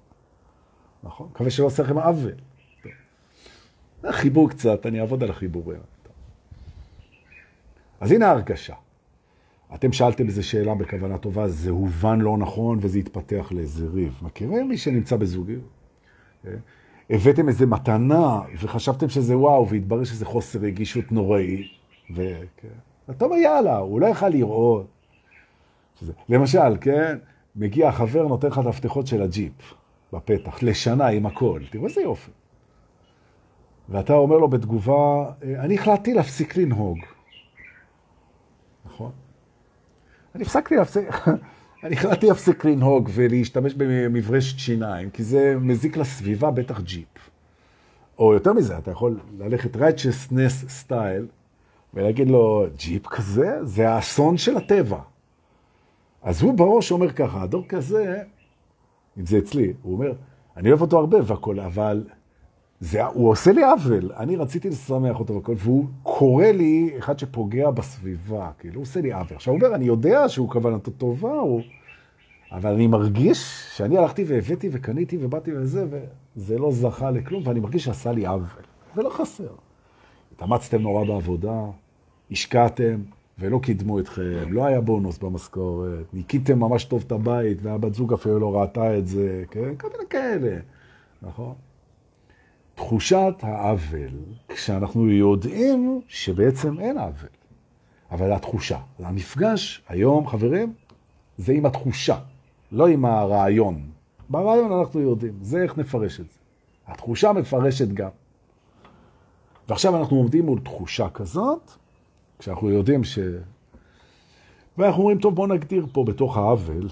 נכון? 1.04 1.28
מקווה 1.32 1.50
שלא 1.50 1.66
עושה 1.66 1.84
לכם 1.84 1.98
עוול. 1.98 2.34
חיבור 4.12 4.50
קצת, 4.50 4.86
אני 4.86 5.02
אעבוד 5.02 5.24
על 5.24 5.30
החיבורים. 5.30 5.80
אז 8.00 8.12
הנה 8.12 8.28
ההרגשה. 8.28 8.76
אתם 9.76 9.92
שאלתם 9.92 10.28
איזו 10.28 10.48
שאלה 10.48 10.76
בכוונה 10.76 11.18
טובה, 11.18 11.48
זה 11.48 11.70
הובן 11.70 12.22
לא 12.22 12.38
נכון 12.38 12.78
וזה 12.82 13.00
התפתח 13.00 13.52
לאיזה 13.52 13.88
ריב. 13.94 14.20
מכירים 14.22 14.70
מי 14.70 14.78
שנמצא 14.78 15.16
בזוגיות? 15.16 15.64
כן? 16.44 16.58
הבאתם 17.10 17.48
איזה 17.48 17.66
מתנה 17.66 18.40
וחשבתם 18.62 19.10
שזה 19.10 19.38
וואו, 19.38 19.70
והתברר 19.70 20.04
שזה 20.04 20.26
חוסר 20.26 20.60
רגישות 20.60 21.12
נוראי. 21.12 21.68
ו... 22.16 22.40
כן. 22.58 22.68
אתה 23.10 23.26
אומר, 23.26 23.36
יאללה, 23.36 23.78
הוא 23.78 24.02
לא 24.02 24.06
יכל 24.08 24.30
לראות. 24.30 24.88
שזה... 26.00 26.14
למשל, 26.30 26.78
כן, 26.82 27.18
מגיע 27.56 27.90
החבר, 27.90 28.28
נותן 28.28 28.48
לך 28.48 28.60
את 28.60 28.66
המפתחות 28.66 29.08
של 29.08 29.22
הג'יפ 29.22 29.74
בפתח, 30.14 30.64
לשנה 30.64 31.08
עם 31.08 31.26
הכל. 31.26 31.62
תראו 31.72 31.88
איזה 31.88 32.02
יופי. 32.02 32.32
ואתה 33.90 34.14
אומר 34.14 34.38
לו 34.38 34.48
בתגובה, 34.48 35.32
אני 35.44 35.76
החלטתי 35.76 36.14
להפסיק 36.14 36.58
לנהוג. 36.58 36.98
נכון? 38.86 39.12
אני 40.36 40.44
הפסקתי 40.44 40.76
להפסיק, 40.76 41.08
אני 41.84 41.96
החלטתי 41.96 42.28
להפסיק 42.28 42.66
לנהוג 42.66 43.10
ולהשתמש 43.14 43.74
במברשת 43.74 44.60
שיניים, 44.60 45.10
כי 45.10 45.24
זה 45.24 45.56
מזיק 45.62 45.98
לסביבה, 45.98 46.52
בטח 46.52 46.82
ג'יפ. 46.82 47.08
או 48.20 48.34
יותר 48.34 48.54
מזה, 48.54 48.78
אתה 48.78 48.92
יכול 48.92 49.20
ללכת 49.38 49.76
righteousness 49.76 50.86
style 50.88 51.26
ולהגיד 51.94 52.30
לו, 52.30 52.66
ג'יפ 52.78 53.08
כזה? 53.08 53.66
זה 53.66 53.90
האסון 53.90 54.38
של 54.38 54.58
הטבע. 54.58 55.00
אז 56.22 56.42
הוא 56.42 56.54
בראש 56.54 56.92
אומר 56.92 57.12
ככה, 57.12 57.42
הדור 57.42 57.68
כזה, 57.68 58.22
אם 59.20 59.26
זה 59.26 59.38
אצלי, 59.38 59.74
הוא 59.82 59.94
אומר, 59.94 60.14
אני 60.58 60.70
אוהב 60.70 60.82
אותו 60.82 61.00
הרבה 61.00 61.18
והכל, 61.26 61.60
אבל 61.60 62.04
זה, 62.82 63.06
הוא 63.06 63.30
עושה 63.30 63.52
לי 63.52 63.64
עוול. 63.64 64.12
אני 64.18 64.36
רציתי 64.36 64.70
לשמח 64.70 65.20
אותו 65.20 65.34
והכל, 65.34 65.54
והוא 65.58 65.86
קורא 66.04 66.46
לי 66.46 66.92
אחד 66.98 67.20
שפוגע 67.20 67.72
בסביבה, 67.72 68.50
כאילו, 68.60 68.76
הוא 68.76 68.82
עושה 68.82 69.02
לי 69.02 69.14
עוול. 69.14 69.36
עכשיו, 69.36 69.54
הוא 69.54 69.62
אומר, 69.62 69.76
אני 69.76 69.86
יודע 69.86 70.30
שהוא 70.30 70.50
כוונתו 70.50 70.92
טובה, 70.92 71.32
הוא... 71.32 71.62
אבל 72.52 72.74
אני 72.74 72.88
מרגיש 72.88 73.68
שאני 73.76 73.98
הלכתי 73.98 74.24
והבאתי 74.28 74.70
וקניתי 74.72 75.18
ובאתי 75.22 75.52
לזה, 75.52 75.86
וזה 76.36 76.58
לא 76.58 76.72
זכה 76.72 77.12
לכלום, 77.12 77.44
ואני 77.46 77.60
מרגיש 77.60 77.86
שעשה 77.86 78.12
לי 78.12 78.26
עוול. 78.26 78.48
ולא 78.96 79.10
חסר. 79.10 79.54
התאמצתם 80.36 80.82
נורא 80.82 81.06
בעבודה, 81.06 81.62
השקעתם, 82.32 83.02
ולא 83.40 83.60
קידמו 83.64 84.00
אתכם, 84.00 84.54
לא 84.54 84.66
היה 84.66 84.82
בונוס 84.82 85.18
במשכורת, 85.18 86.14
ניקיתם 86.14 86.60
ממש 86.60 86.86
טוב 86.86 87.04
את 87.08 87.12
הבית, 87.12 87.58
והבת 87.62 87.94
זוג 87.94 88.14
אפילו 88.14 88.40
לא 88.40 88.56
ראתה 88.62 88.98
את 88.98 89.08
זה, 89.08 89.44
כן? 89.52 89.76
כאלה, 90.10 90.58
נכון? 91.22 91.54
תחושת 92.76 93.34
העוול, 93.42 94.10
כשאנחנו 94.48 95.10
יודעים 95.10 96.02
שבעצם 96.08 96.80
אין 96.80 96.98
עוול, 96.98 97.30
אבל 98.12 98.34
התחושה. 98.34 98.80
המפגש 99.00 99.82
היום, 99.90 100.28
חברים, 100.28 100.74
זה 101.38 101.54
עם 101.54 101.66
התחושה, 101.66 102.20
לא 102.72 102.88
עם 102.88 103.06
הרעיון. 103.06 103.82
ברעיון 104.30 104.72
אנחנו 104.72 105.00
יודעים, 105.00 105.34
זה 105.42 105.64
איך 105.64 105.78
נפרש 105.78 106.20
את 106.20 106.26
זה. 106.32 106.40
התחושה 106.88 107.34
מפרשת 107.34 107.88
גם. 107.88 108.10
ועכשיו 109.70 109.98
אנחנו 109.98 110.18
עומדים 110.18 110.46
מול 110.46 110.60
תחושה 110.60 111.10
כזאת, 111.10 111.72
כשאנחנו 112.40 112.70
יודעים 112.70 113.04
ש... 113.04 113.20
ואנחנו 114.78 115.02
אומרים, 115.02 115.20
טוב, 115.20 115.36
בואו 115.36 115.48
נגדיר 115.48 115.86
פה 115.92 116.04
בתוך 116.04 116.38
העוול, 116.38 116.88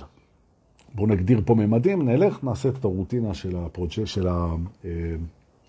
בואו 0.95 1.07
נגדיר 1.07 1.41
פה 1.45 1.55
ממדים, 1.55 2.09
נלך, 2.09 2.43
נעשה 2.43 2.69
את 2.69 2.85
הרוטינה 2.85 3.33
של 3.33 3.57
הפרוג'קט, 3.57 4.07
של 4.07 4.27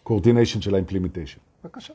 ה-coordination 0.07 0.61
של 0.61 0.75
ה-implementation. 0.75 1.39
בבקשה. 1.65 1.95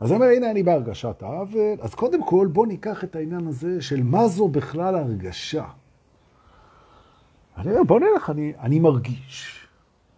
אז 0.00 0.12
אני 0.12 0.16
אומר, 0.16 0.26
הנה 0.36 0.50
אני 0.50 0.62
בהרגשת 0.62 1.22
העוול, 1.22 1.78
אז 1.80 1.94
קודם 1.94 2.24
כל 2.24 2.48
בואו 2.52 2.66
ניקח 2.66 3.04
את 3.04 3.16
העניין 3.16 3.46
הזה 3.46 3.82
של 3.82 4.02
מה 4.02 4.28
זו 4.28 4.48
בכלל 4.48 4.94
הרגשה. 4.94 5.64
אני 7.56 7.70
אומר, 7.70 7.82
בואו 7.82 7.98
נלך, 7.98 8.30
אני, 8.30 8.52
אני 8.60 8.78
מרגיש. 8.78 9.66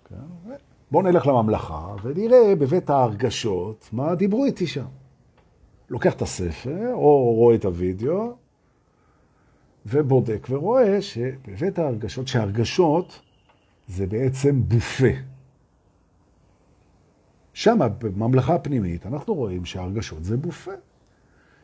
כן? 0.08 0.54
בואו 0.90 1.02
נלך 1.02 1.26
לממלכה 1.26 1.94
ונראה 2.02 2.54
בבית 2.54 2.90
ההרגשות 2.90 3.88
מה 3.92 4.14
דיברו 4.14 4.44
איתי 4.44 4.66
שם. 4.66 4.86
לוקח 5.90 6.14
את 6.14 6.22
הספר, 6.22 6.90
או 6.92 7.34
רואה 7.34 7.54
את 7.54 7.64
הוידאו, 7.64 8.36
ובודק 9.86 10.46
ורואה 10.50 11.02
שבבית 11.02 11.78
ההרגשות, 11.78 12.28
שהרגשות 12.28 13.20
זה 13.88 14.06
בעצם 14.06 14.62
בופה. 14.62 15.12
שם, 17.58 17.78
בממלכה 17.98 18.54
הפנימית, 18.54 19.06
אנחנו 19.06 19.34
רואים 19.34 19.64
שהרגשות 19.64 20.24
זה 20.24 20.36
בופה. 20.36 20.70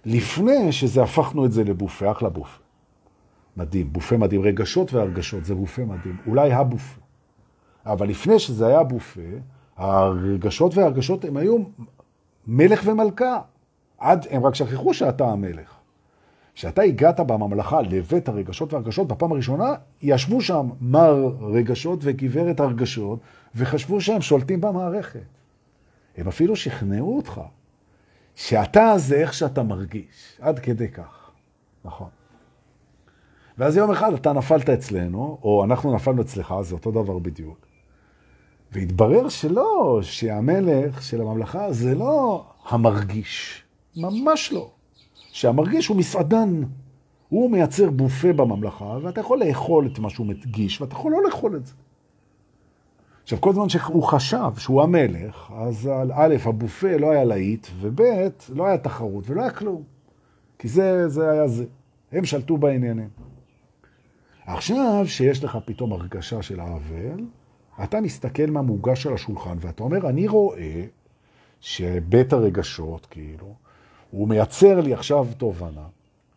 לפני 0.05 0.73
שזה 0.73 1.03
הפכנו 1.03 1.47
את 1.47 1.53
זה 1.53 1.65
לבופה, 1.65 2.11
אחלה 2.11 2.29
בופה. 2.29 2.59
מדהים, 3.57 3.93
בופה 3.93 4.17
מדהים. 4.17 4.43
רגשות 4.43 4.93
והרגשות 4.93 5.45
זה 5.45 5.55
בופה 5.55 5.85
מדהים. 5.85 6.17
אולי 6.27 6.53
הבופה. 6.53 7.01
אבל 7.87 8.09
לפני 8.09 8.39
שזה 8.39 8.67
היה 8.67 8.83
בופה, 8.83 9.21
הרגשות 9.77 10.77
והרגשות 10.77 11.25
הם 11.25 11.37
היו 11.37 11.57
מלך 12.47 12.83
ומלכה. 12.87 13.41
עד, 13.99 14.27
הם 14.31 14.47
רק 14.47 14.55
שכחו 14.55 14.95
שאתה 14.95 15.25
המלך. 15.25 15.75
כשאתה 16.55 16.83
הגעת 16.83 17.21
בממלכה 17.21 17.83
לבית 17.83 18.29
הרגשות 18.29 18.73
והרגשות, 18.73 19.09
בפעם 19.09 19.33
הראשונה 19.33 19.75
ישבו 20.03 20.41
שם 20.41 20.69
מר 20.81 21.37
רגשות 21.41 21.99
וגברת 22.03 22.61
הרגשות, 22.61 23.19
וחשבו 23.55 24.01
שהם 24.01 24.21
שולטים 24.21 24.61
במערכת. 24.61 25.44
הם 26.17 26.29
אפילו 26.29 26.57
שכנעו 26.57 27.17
אותך 27.17 27.41
שאתה 28.35 28.93
זה 28.97 29.17
איך 29.17 29.35
שאתה 29.35 29.63
מרגיש, 29.63 30.39
עד 30.41 30.59
כדי 30.59 30.89
כך. 30.89 31.31
נכון. 31.85 32.09
ואז 33.59 33.77
יום 33.77 33.91
אחד 33.91 34.13
אתה 34.13 34.33
נפלת 34.33 34.69
אצלנו, 34.69 35.39
או 35.43 35.65
אנחנו 35.65 35.95
נפלנו 35.95 36.23
אצלך, 36.23 36.55
זה 36.63 36.75
אותו 36.75 36.91
דבר 36.91 37.19
בדיוק. 37.19 37.67
והתברר 38.73 39.29
שלא, 39.29 39.99
שהמלך 40.03 41.03
של 41.03 41.21
הממלכה 41.21 41.73
זה 41.73 41.95
לא 41.95 42.47
המרגיש, 42.69 43.63
ממש 43.97 44.53
לא. 44.53 44.71
שהמרגיש 45.33 45.87
הוא 45.87 45.97
מסעדן. 45.97 46.63
הוא 47.29 47.51
מייצר 47.51 47.91
בופה 47.91 48.33
בממלכה, 48.33 48.99
ואתה 49.03 49.21
יכול 49.21 49.45
לאכול 49.45 49.87
את 49.93 49.99
מה 49.99 50.11
שהוא 50.11 50.27
מדגיש, 50.27 50.81
ואתה 50.81 50.95
יכול 50.95 51.13
לא 51.13 51.23
לאכול 51.25 51.57
את 51.57 51.67
זה. 51.67 51.75
עכשיו, 53.25 53.41
כל 53.41 53.53
זמן 53.53 53.69
שהוא 53.69 54.03
חשב 54.03 54.51
שהוא 54.59 54.83
המלך, 54.83 55.53
אז 55.57 55.91
א', 56.15 56.37
הבופה 56.45 56.97
לא 56.97 57.11
היה 57.11 57.25
להיט, 57.25 57.67
וב', 57.81 58.01
לא 58.55 58.67
היה 58.67 58.79
תחרות 58.79 59.31
ולא 59.31 59.41
היה 59.41 59.51
כלום. 59.51 59.83
כי 60.59 60.69
זה, 60.69 61.09
זה 61.09 61.31
היה 61.31 61.49
זה. 61.49 61.65
הם 62.13 62.25
שלטו 62.25 62.57
בעניינים. 62.57 63.09
עכשיו 64.47 65.03
שיש 65.07 65.45
לך 65.45 65.59
פתאום 65.65 65.93
הרגשה 65.93 66.43
של 66.43 66.61
האבל, 66.61 67.25
אתה 67.85 68.01
מסתכל 68.01 68.47
מה 68.47 68.63
מוגש 68.63 69.07
על 69.07 69.15
השולחן, 69.15 69.57
ואתה 69.61 69.83
אומר, 69.83 70.09
אני 70.09 70.29
רואה 70.29 70.85
שבית 71.61 72.33
הרגשות, 72.33 73.07
כאילו, 73.07 73.55
הוא 74.11 74.29
מייצר 74.29 74.81
לי 74.81 74.95
עכשיו 74.95 75.27
תובנה, 75.37 75.87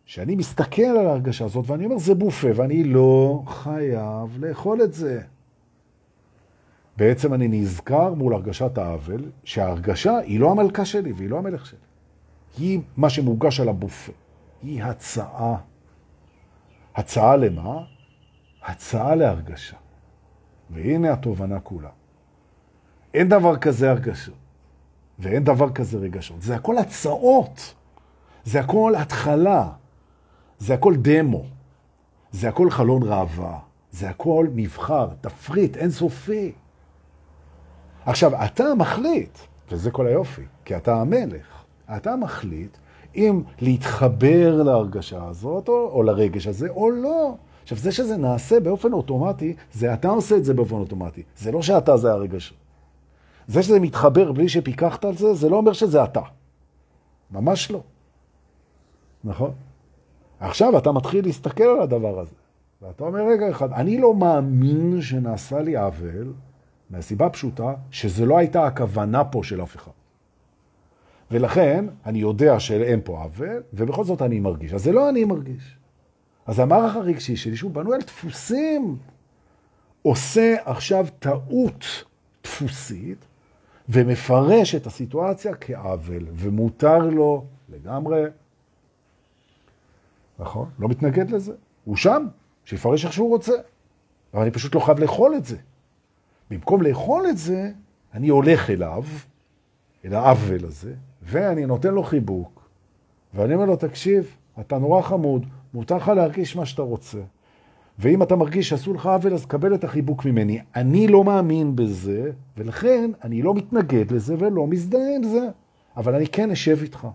שאני 0.04 0.36
מסתכל 0.36 0.82
על 0.82 1.06
ההרגשה 1.06 1.44
הזאת, 1.44 1.64
ואני 1.70 1.84
אומר, 1.84 1.98
זה 1.98 2.14
בופה, 2.14 2.48
ואני 2.54 2.84
לא 2.84 3.42
חייב 3.46 4.44
לאכול 4.44 4.82
את 4.82 4.94
זה. 4.94 5.20
בעצם 6.98 7.34
אני 7.34 7.48
נזכר 7.48 8.14
מול 8.14 8.34
הרגשת 8.34 8.78
האבל, 8.78 9.24
שההרגשה 9.44 10.16
היא 10.16 10.40
לא 10.40 10.50
המלכה 10.50 10.84
שלי 10.84 11.12
והיא 11.12 11.30
לא 11.30 11.38
המלך 11.38 11.66
שלי. 11.66 11.78
היא 12.58 12.80
מה 12.96 13.10
שמוגש 13.10 13.60
על 13.60 13.68
הבופה. 13.68 14.12
היא 14.62 14.82
הצעה. 14.82 15.56
הצעה 16.94 17.36
למה? 17.36 17.84
הצעה 18.64 19.14
להרגשה. 19.14 19.76
והנה 20.70 21.12
התובנה 21.12 21.60
כולה. 21.60 21.88
אין 23.14 23.28
דבר 23.28 23.56
כזה 23.56 23.90
הרגשות, 23.90 24.34
ואין 25.18 25.44
דבר 25.44 25.70
כזה 25.72 25.98
רגשות. 25.98 26.42
זה 26.42 26.54
הכל 26.54 26.78
הצעות. 26.78 27.74
זה 28.44 28.60
הכל 28.60 28.94
התחלה. 28.96 29.68
זה 30.58 30.74
הכל 30.74 30.94
דמו. 30.96 31.44
זה 32.32 32.48
הכל 32.48 32.70
חלון 32.70 33.02
ראווה. 33.02 33.58
זה 33.90 34.10
הכל 34.10 34.46
מבחר, 34.54 35.08
תפריט, 35.20 35.76
אינסופי. 35.76 36.52
עכשיו, 38.08 38.44
אתה 38.44 38.74
מחליט, 38.74 39.38
וזה 39.70 39.90
כל 39.90 40.06
היופי, 40.06 40.42
כי 40.64 40.76
אתה 40.76 41.00
המלך, 41.00 41.64
אתה 41.96 42.16
מחליט 42.16 42.76
אם 43.16 43.42
להתחבר 43.60 44.62
להרגשה 44.62 45.24
הזאת, 45.24 45.68
או, 45.68 45.90
או 45.92 46.02
לרגש 46.02 46.46
הזה, 46.46 46.68
או 46.68 46.90
לא. 46.90 47.34
עכשיו, 47.62 47.78
זה 47.78 47.92
שזה 47.92 48.16
נעשה 48.16 48.60
באופן 48.60 48.92
אוטומטי, 48.92 49.54
זה 49.72 49.94
אתה 49.94 50.08
עושה 50.08 50.36
את 50.36 50.44
זה 50.44 50.54
באופן 50.54 50.74
אוטומטי. 50.74 51.22
זה 51.36 51.52
לא 51.52 51.62
שאתה 51.62 51.96
זה 51.96 52.12
הרגש. 52.12 52.54
זה 53.48 53.62
שזה 53.62 53.80
מתחבר 53.80 54.32
בלי 54.32 54.48
שפיקחת 54.48 55.04
על 55.04 55.16
זה, 55.16 55.34
זה 55.34 55.48
לא 55.48 55.56
אומר 55.56 55.72
שזה 55.72 56.04
אתה. 56.04 56.22
ממש 57.30 57.70
לא. 57.70 57.80
נכון? 59.24 59.52
עכשיו 60.40 60.78
אתה 60.78 60.92
מתחיל 60.92 61.24
להסתכל 61.24 61.64
על 61.64 61.80
הדבר 61.80 62.20
הזה, 62.20 62.34
ואתה 62.82 63.04
אומר, 63.04 63.20
רגע 63.32 63.50
אחד, 63.50 63.72
אני 63.72 63.98
לא 63.98 64.14
מאמין 64.14 65.00
שנעשה 65.00 65.62
לי 65.62 65.76
עוול, 65.76 66.32
מהסיבה 66.90 67.30
פשוטה 67.30 67.74
שזה 67.90 68.26
לא 68.26 68.38
הייתה 68.38 68.66
הכוונה 68.66 69.24
פה 69.24 69.40
של 69.44 69.62
אף 69.62 69.76
אחד. 69.76 69.92
ולכן 71.30 71.84
אני 72.06 72.18
יודע 72.18 72.60
שאין 72.60 73.00
פה 73.04 73.22
עוול, 73.22 73.62
ובכל 73.72 74.04
זאת 74.04 74.22
אני 74.22 74.40
מרגיש. 74.40 74.74
אז 74.74 74.82
זה 74.82 74.92
לא 74.92 75.08
אני 75.08 75.24
מרגיש. 75.24 75.76
אז 76.46 76.58
המערך 76.58 76.96
הרגשי 76.96 77.36
שלי, 77.36 77.56
שהוא 77.56 77.70
בנוי 77.70 77.94
על 77.94 78.00
דפוסים, 78.00 78.96
עושה 80.02 80.56
עכשיו 80.64 81.06
טעות 81.18 81.84
דפוסית, 82.44 83.24
ומפרש 83.88 84.74
את 84.74 84.86
הסיטואציה 84.86 85.54
כעוול, 85.54 86.26
ומותר 86.32 86.98
לו 86.98 87.44
לגמרי, 87.68 88.22
נכון? 90.38 90.70
לא 90.78 90.88
מתנגד 90.88 91.30
לזה. 91.30 91.52
הוא 91.84 91.96
שם, 91.96 92.26
שיפרש 92.64 93.04
איך 93.04 93.12
שהוא 93.12 93.28
רוצה. 93.28 93.52
אבל 94.34 94.42
אני 94.42 94.50
פשוט 94.50 94.74
לא 94.74 94.80
חייב 94.80 94.98
לאכול 94.98 95.34
את 95.36 95.44
זה. 95.44 95.56
במקום 96.50 96.82
לאכול 96.82 97.26
את 97.30 97.38
זה, 97.38 97.70
אני 98.14 98.28
הולך 98.28 98.70
אליו, 98.70 99.04
אל 100.04 100.14
העוול 100.14 100.64
הזה, 100.64 100.94
ואני 101.22 101.66
נותן 101.66 101.94
לו 101.94 102.02
חיבוק, 102.02 102.68
ואני 103.34 103.54
אומר 103.54 103.64
לו, 103.64 103.76
תקשיב, 103.76 104.36
אתה 104.60 104.78
נורא 104.78 105.02
חמוד, 105.02 105.46
מותר 105.74 105.96
לך 105.96 106.08
להרגיש 106.08 106.56
מה 106.56 106.66
שאתה 106.66 106.82
רוצה. 106.82 107.18
ואם 107.98 108.22
אתה 108.22 108.36
מרגיש 108.36 108.68
שעשו 108.68 108.94
לך 108.94 109.06
עוול, 109.06 109.34
אז 109.34 109.46
קבל 109.46 109.74
את 109.74 109.84
החיבוק 109.84 110.24
ממני. 110.24 110.60
אני 110.76 111.08
לא 111.08 111.24
מאמין 111.24 111.76
בזה, 111.76 112.30
ולכן 112.56 113.10
אני 113.24 113.42
לא 113.42 113.54
מתנגד 113.54 114.10
לזה 114.10 114.34
ולא 114.38 114.66
מזדהה 114.66 115.16
עם 115.16 115.22
זה. 115.22 115.48
אבל 115.96 116.14
אני 116.14 116.26
כן 116.26 116.50
אשב 116.50 116.78
איתך, 116.82 117.08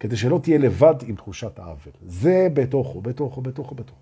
כדי 0.00 0.16
שלא 0.16 0.40
תהיה 0.42 0.58
לבד 0.58 0.94
עם 1.06 1.14
תחושת 1.14 1.58
העוול. 1.58 1.92
זה 2.06 2.48
בתוכו, 2.54 3.00
בתוכו, 3.00 3.40
בתוכו, 3.40 3.74
בתוכו. 3.74 3.96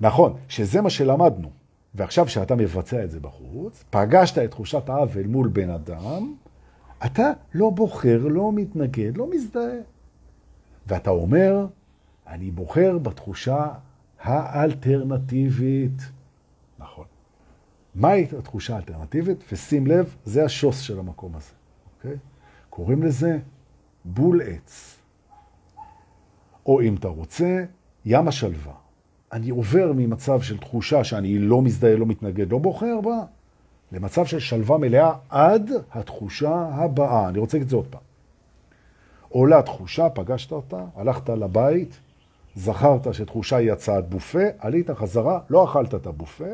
נכון, 0.00 0.36
שזה 0.48 0.80
מה 0.80 0.90
שלמדנו. 0.90 1.61
ועכשיו 1.94 2.28
שאתה 2.28 2.54
מבצע 2.54 3.04
את 3.04 3.10
זה 3.10 3.20
בחוץ, 3.20 3.84
פגשת 3.90 4.38
את 4.38 4.50
תחושת 4.50 4.88
העוול 4.88 5.26
מול 5.26 5.48
בן 5.48 5.70
אדם, 5.70 6.34
אתה 7.06 7.32
לא 7.54 7.70
בוחר, 7.70 8.18
לא 8.28 8.52
מתנגד, 8.52 9.16
לא 9.16 9.30
מזדהה. 9.30 9.78
ואתה 10.86 11.10
אומר, 11.10 11.66
אני 12.26 12.50
בוחר 12.50 12.98
בתחושה 12.98 13.68
האלטרנטיבית. 14.20 16.02
נכון. 16.78 17.04
מהי 17.94 18.26
התחושה 18.38 18.74
האלטרנטיבית? 18.74 19.44
ושים 19.52 19.86
לב, 19.86 20.16
זה 20.24 20.44
השוס 20.44 20.80
של 20.80 20.98
המקום 20.98 21.36
הזה, 21.36 21.52
אוקיי? 21.96 22.16
קוראים 22.70 23.02
לזה 23.02 23.38
בול 24.04 24.42
עץ. 24.42 24.98
או 26.66 26.82
אם 26.82 26.94
אתה 26.94 27.08
רוצה, 27.08 27.64
ים 28.04 28.28
השלווה. 28.28 28.81
אני 29.32 29.50
עובר 29.50 29.92
ממצב 29.96 30.42
של 30.42 30.58
תחושה 30.58 31.04
שאני 31.04 31.38
לא 31.38 31.62
מזדהה, 31.62 31.96
לא 31.96 32.06
מתנגד, 32.06 32.52
לא 32.52 32.58
בוחר 32.58 33.00
בה, 33.00 33.18
למצב 33.92 34.26
של 34.26 34.38
שלווה 34.38 34.78
מלאה 34.78 35.12
עד 35.28 35.70
התחושה 35.92 36.68
הבאה. 36.72 37.28
אני 37.28 37.38
רוצה 37.38 37.56
להגיד 37.56 37.66
את 37.66 37.70
זה 37.70 37.76
עוד 37.76 37.86
פעם. 37.86 38.00
עולה 39.28 39.62
תחושה, 39.62 40.08
פגשת 40.08 40.52
אותה, 40.52 40.84
הלכת 40.96 41.28
לבית, 41.28 42.00
זכרת 42.54 43.14
שתחושה 43.14 43.56
היא 43.56 43.72
הצעת 43.72 44.08
בופה, 44.08 44.42
עלית 44.58 44.90
חזרה, 44.90 45.40
לא 45.50 45.64
אכלת 45.64 45.94
את 45.94 46.06
הבופה, 46.06 46.44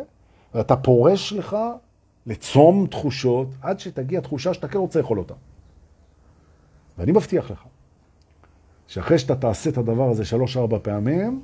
ואתה 0.55 0.77
פורש 0.77 1.33
לך 1.33 1.57
לצום 2.27 2.87
תחושות 2.87 3.49
עד 3.63 3.81
שתגיע 3.81 4.21
תחושה 4.21 4.55
שאתה 4.55 4.69
כן 4.69 4.79
רוצה 4.79 5.01
לאכול 5.01 5.19
אותה. 5.19 5.35
ואני 6.99 7.13
מבטיח 7.13 7.51
לך, 7.51 7.65
שאחרי 8.87 9.19
שאתה 9.19 9.37
תעשה 9.37 9.71
את 9.71 9.79
הדבר 9.79 10.11
הזה 10.11 10.25
שלוש-ארבע 10.25 10.79
פעמים, 10.83 11.43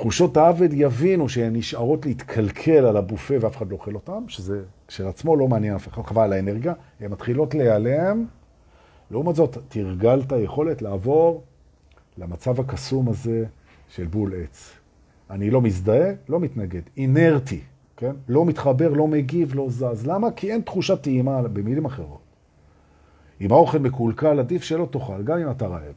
תחושות 0.00 0.36
העוול 0.36 0.68
יבינו 0.72 1.28
שהן 1.28 1.56
נשארות 1.56 2.06
להתקלקל 2.06 2.84
על 2.84 2.96
הבופה 2.96 3.34
ואף 3.40 3.56
אחד 3.56 3.70
לא 3.70 3.76
אוכל 3.76 3.94
אותן, 3.94 4.24
שזה 4.28 4.62
כשלעצמו 4.88 5.36
לא 5.36 5.48
מעניין 5.48 5.74
אף 5.74 5.88
אחד, 5.88 6.02
חבל 6.02 6.22
על 6.22 6.32
האנרגיה, 6.32 6.72
הן 7.00 7.10
מתחילות 7.10 7.54
להיעלם. 7.54 8.26
לעומת 9.10 9.34
זאת, 9.34 9.58
תרגלת 9.68 10.32
יכולת 10.32 10.82
לעבור 10.82 11.42
למצב 12.18 12.60
הקסום 12.60 13.08
הזה 13.08 13.44
של 13.88 14.06
בול 14.06 14.34
עץ. 14.42 14.72
אני 15.30 15.50
לא 15.50 15.60
מזדהה, 15.60 16.12
לא 16.28 16.40
מתנגד, 16.40 16.82
אינרטי, 16.96 17.60
כן? 17.96 18.12
לא 18.28 18.44
מתחבר, 18.44 18.88
לא 18.88 19.08
מגיב, 19.08 19.54
לא 19.54 19.66
זז. 19.68 20.06
למה? 20.06 20.30
כי 20.30 20.52
אין 20.52 20.60
תחושת 20.60 21.02
טעימה, 21.02 21.42
במילים 21.42 21.84
אחרות. 21.84 22.20
אם 23.40 23.52
האוכל 23.52 23.78
מקולקל, 23.78 24.38
עדיף 24.38 24.62
שלא 24.62 24.88
תאכל, 24.90 25.22
גם 25.22 25.38
אם 25.38 25.50
אתה 25.50 25.66
רעב. 25.66 25.94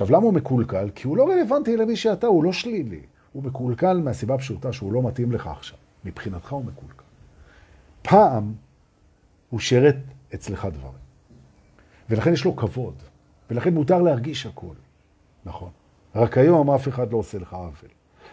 עכשיו, 0.00 0.16
למה 0.16 0.24
הוא 0.24 0.34
מקולקל? 0.34 0.90
כי 0.94 1.06
הוא 1.06 1.16
לא 1.16 1.30
רלוונטי 1.30 1.76
למי 1.76 1.96
שאתה, 1.96 2.26
הוא 2.26 2.44
לא 2.44 2.52
שלילי. 2.52 3.00
הוא 3.32 3.42
מקולקל 3.42 4.00
מהסיבה 4.00 4.38
פשוטה 4.38 4.72
שהוא 4.72 4.92
לא 4.92 5.02
מתאים 5.02 5.32
לך 5.32 5.46
עכשיו. 5.46 5.78
מבחינתך 6.04 6.52
הוא 6.52 6.64
מקולקל. 6.64 7.04
פעם 8.02 8.52
הוא 9.50 9.60
שרת 9.60 9.96
אצלך 10.34 10.64
דברים. 10.64 11.02
ולכן 12.10 12.32
יש 12.32 12.44
לו 12.44 12.56
כבוד. 12.56 12.94
ולכן 13.50 13.74
מותר 13.74 14.02
להרגיש 14.02 14.46
הכל. 14.46 14.74
נכון. 15.44 15.70
רק 16.14 16.38
היום 16.38 16.70
אף 16.70 16.88
אחד 16.88 17.12
לא 17.12 17.16
עושה 17.16 17.38
לך 17.38 17.52
עוול. 17.52 17.90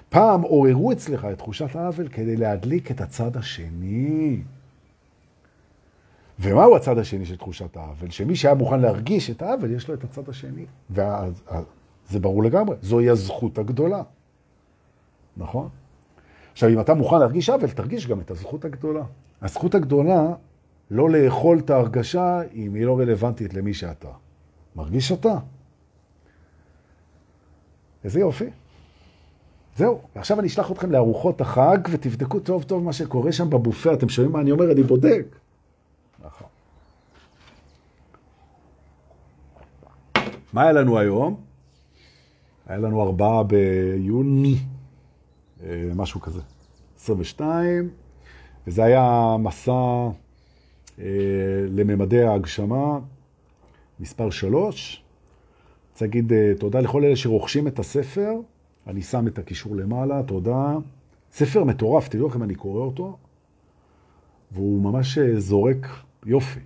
פעם 0.09 0.41
עוררו 0.41 0.91
אצלך 0.91 1.28
את 1.32 1.38
תחושת 1.38 1.76
העוול 1.76 2.07
כדי 2.07 2.38
להדליק 2.38 2.91
את 2.91 3.01
הצד 3.01 3.38
השני. 3.38 4.41
ומהו 6.39 6.75
הצד 6.75 6.97
השני 6.97 7.25
של 7.25 7.36
תחושת 7.36 7.77
העוול? 7.77 8.09
שמי 8.09 8.36
שהיה 8.36 8.55
מוכן 8.55 8.79
להרגיש 8.79 9.29
את 9.29 9.41
העוול, 9.41 9.71
יש 9.71 9.88
לו 9.88 9.93
את 9.93 10.03
הצד 10.03 10.29
השני. 10.29 10.65
וזה 10.89 12.19
ברור 12.19 12.43
לגמרי, 12.43 12.75
זוהי 12.81 13.09
הזכות 13.09 13.57
הגדולה. 13.57 14.03
נכון? 15.38 15.69
עכשיו, 16.51 16.69
אם 16.69 16.79
אתה 16.79 16.93
מוכן 16.93 17.19
להרגיש 17.19 17.49
עוול, 17.49 17.69
תרגיש 17.69 18.07
גם 18.07 18.19
את 18.19 18.31
הזכות 18.31 18.65
הגדולה. 18.65 19.03
הזכות 19.41 19.75
הגדולה, 19.75 20.33
לא 20.91 21.09
לאכול 21.09 21.59
את 21.59 21.69
ההרגשה 21.69 22.41
אם 22.53 22.73
היא 22.73 22.86
לא 22.86 22.99
רלוונטית 22.99 23.53
למי 23.53 23.73
שאתה. 23.73 24.09
מרגיש 24.75 25.11
אותה. 25.11 25.36
איזה 28.03 28.19
יופי. 28.19 28.49
זהו, 29.77 30.01
ועכשיו 30.15 30.39
אני 30.39 30.47
אשלח 30.47 30.71
אתכם 30.71 30.91
לארוחות 30.91 31.41
החג, 31.41 31.77
ותבדקו 31.91 32.39
טוב 32.39 32.63
טוב 32.63 32.83
מה 32.83 32.93
שקורה 32.93 33.31
שם 33.31 33.49
בבופה. 33.49 33.93
אתם 33.93 34.09
שומעים 34.09 34.31
מה 34.33 34.41
אני 34.41 34.51
אומר? 34.51 34.71
אני 34.71 34.83
בודק. 34.83 35.25
נכון. 36.25 36.47
מה 40.56 40.62
היה 40.62 40.72
לנו 40.72 40.99
היום? 40.99 41.36
היה 42.68 42.78
לנו 42.78 43.03
ארבעה 43.03 43.43
ביוני, 43.43 44.56
אה, 45.64 45.91
משהו 45.95 46.22
כזה, 46.22 46.41
22, 46.97 47.89
וזה 48.68 48.84
היה 48.84 49.36
מסע 49.39 49.72
אה, 50.99 51.06
לממדי 51.70 52.24
ההגשמה, 52.24 52.99
מספר 53.99 54.30
שלוש. 54.30 55.03
רוצה 55.91 56.06
להגיד 56.06 56.34
אה, 56.34 56.53
תודה 56.60 56.80
לכל 56.80 57.03
אלה 57.03 57.16
שרוכשים 57.16 57.68
את 57.68 57.80
הספר, 57.80 58.32
אני 58.88 59.01
שם 59.01 59.28
את 59.28 59.39
הקישור 59.39 59.76
למעלה, 59.76 60.24
תודה. 60.24 60.76
ספר 61.32 61.64
מטורף, 61.64 62.08
תראו 62.08 62.28
לכם, 62.28 62.43
אני 62.43 62.56
קורא 62.56 62.82
אותו, 62.82 63.18
והוא 64.51 64.82
ממש 64.82 65.18
זורק 65.20 65.88
יופי. 66.26 66.60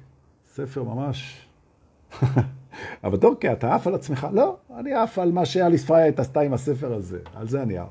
ספר 0.54 0.84
ממש... 0.84 1.48
אבל 3.04 3.18
דורקי, 3.18 3.52
אתה 3.52 3.76
עף 3.76 3.88
על 3.88 3.96
עצמך? 3.96 4.28
לא, 4.34 4.56
אני 4.78 4.94
עף 4.94 5.20
על 5.20 5.32
מה 5.32 5.46
שאליס 5.46 5.86
פרייט 5.86 6.20
עשתה 6.20 6.42
עם 6.42 6.54
הספר 6.54 6.94
הזה. 6.94 7.20
על 7.36 7.48
זה 7.48 7.62
אני 7.62 7.78
עף. 7.78 7.88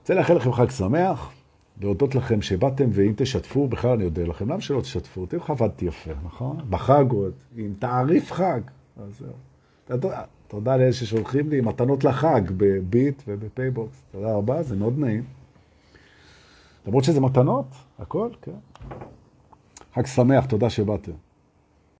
רוצה 0.00 0.14
לאחל 0.14 0.34
לכם 0.34 0.52
חג 0.52 0.70
שמח, 0.70 1.32
להודות 1.80 2.14
לכם 2.14 2.42
שבאתם, 2.42 2.88
ואם 2.92 3.12
תשתפו, 3.16 3.68
בכלל 3.68 3.90
אני 3.90 4.04
יודע 4.04 4.24
לכם, 4.24 4.48
למה 4.52 4.60
שלא 4.60 4.80
תשתפו? 4.80 5.26
תראו 5.26 5.42
איך 5.42 5.50
עבדתי 5.50 5.84
יפה, 5.84 6.10
נכון? 6.24 6.56
בחג 6.70 7.04
עוד, 7.10 7.32
עם 7.56 7.74
תעריף 7.78 8.32
חג. 8.32 8.60
אז 8.96 9.22
זהו. 9.88 10.08
תודה 10.48 10.76
לאלה 10.76 10.92
ששולחים 10.92 11.48
לי 11.50 11.60
מתנות 11.60 12.04
לחג 12.04 12.40
בביט 12.56 13.22
ובפייבוקס. 13.28 14.02
תודה 14.12 14.34
רבה, 14.34 14.62
זה 14.62 14.76
מאוד 14.76 14.98
נעים. 14.98 15.24
למרות 16.86 17.04
שזה 17.04 17.20
מתנות, 17.20 17.66
הכל, 17.98 18.28
כן. 18.42 18.52
חג 19.94 20.06
שמח, 20.06 20.46
תודה 20.46 20.70
שבאתם. 20.70 21.12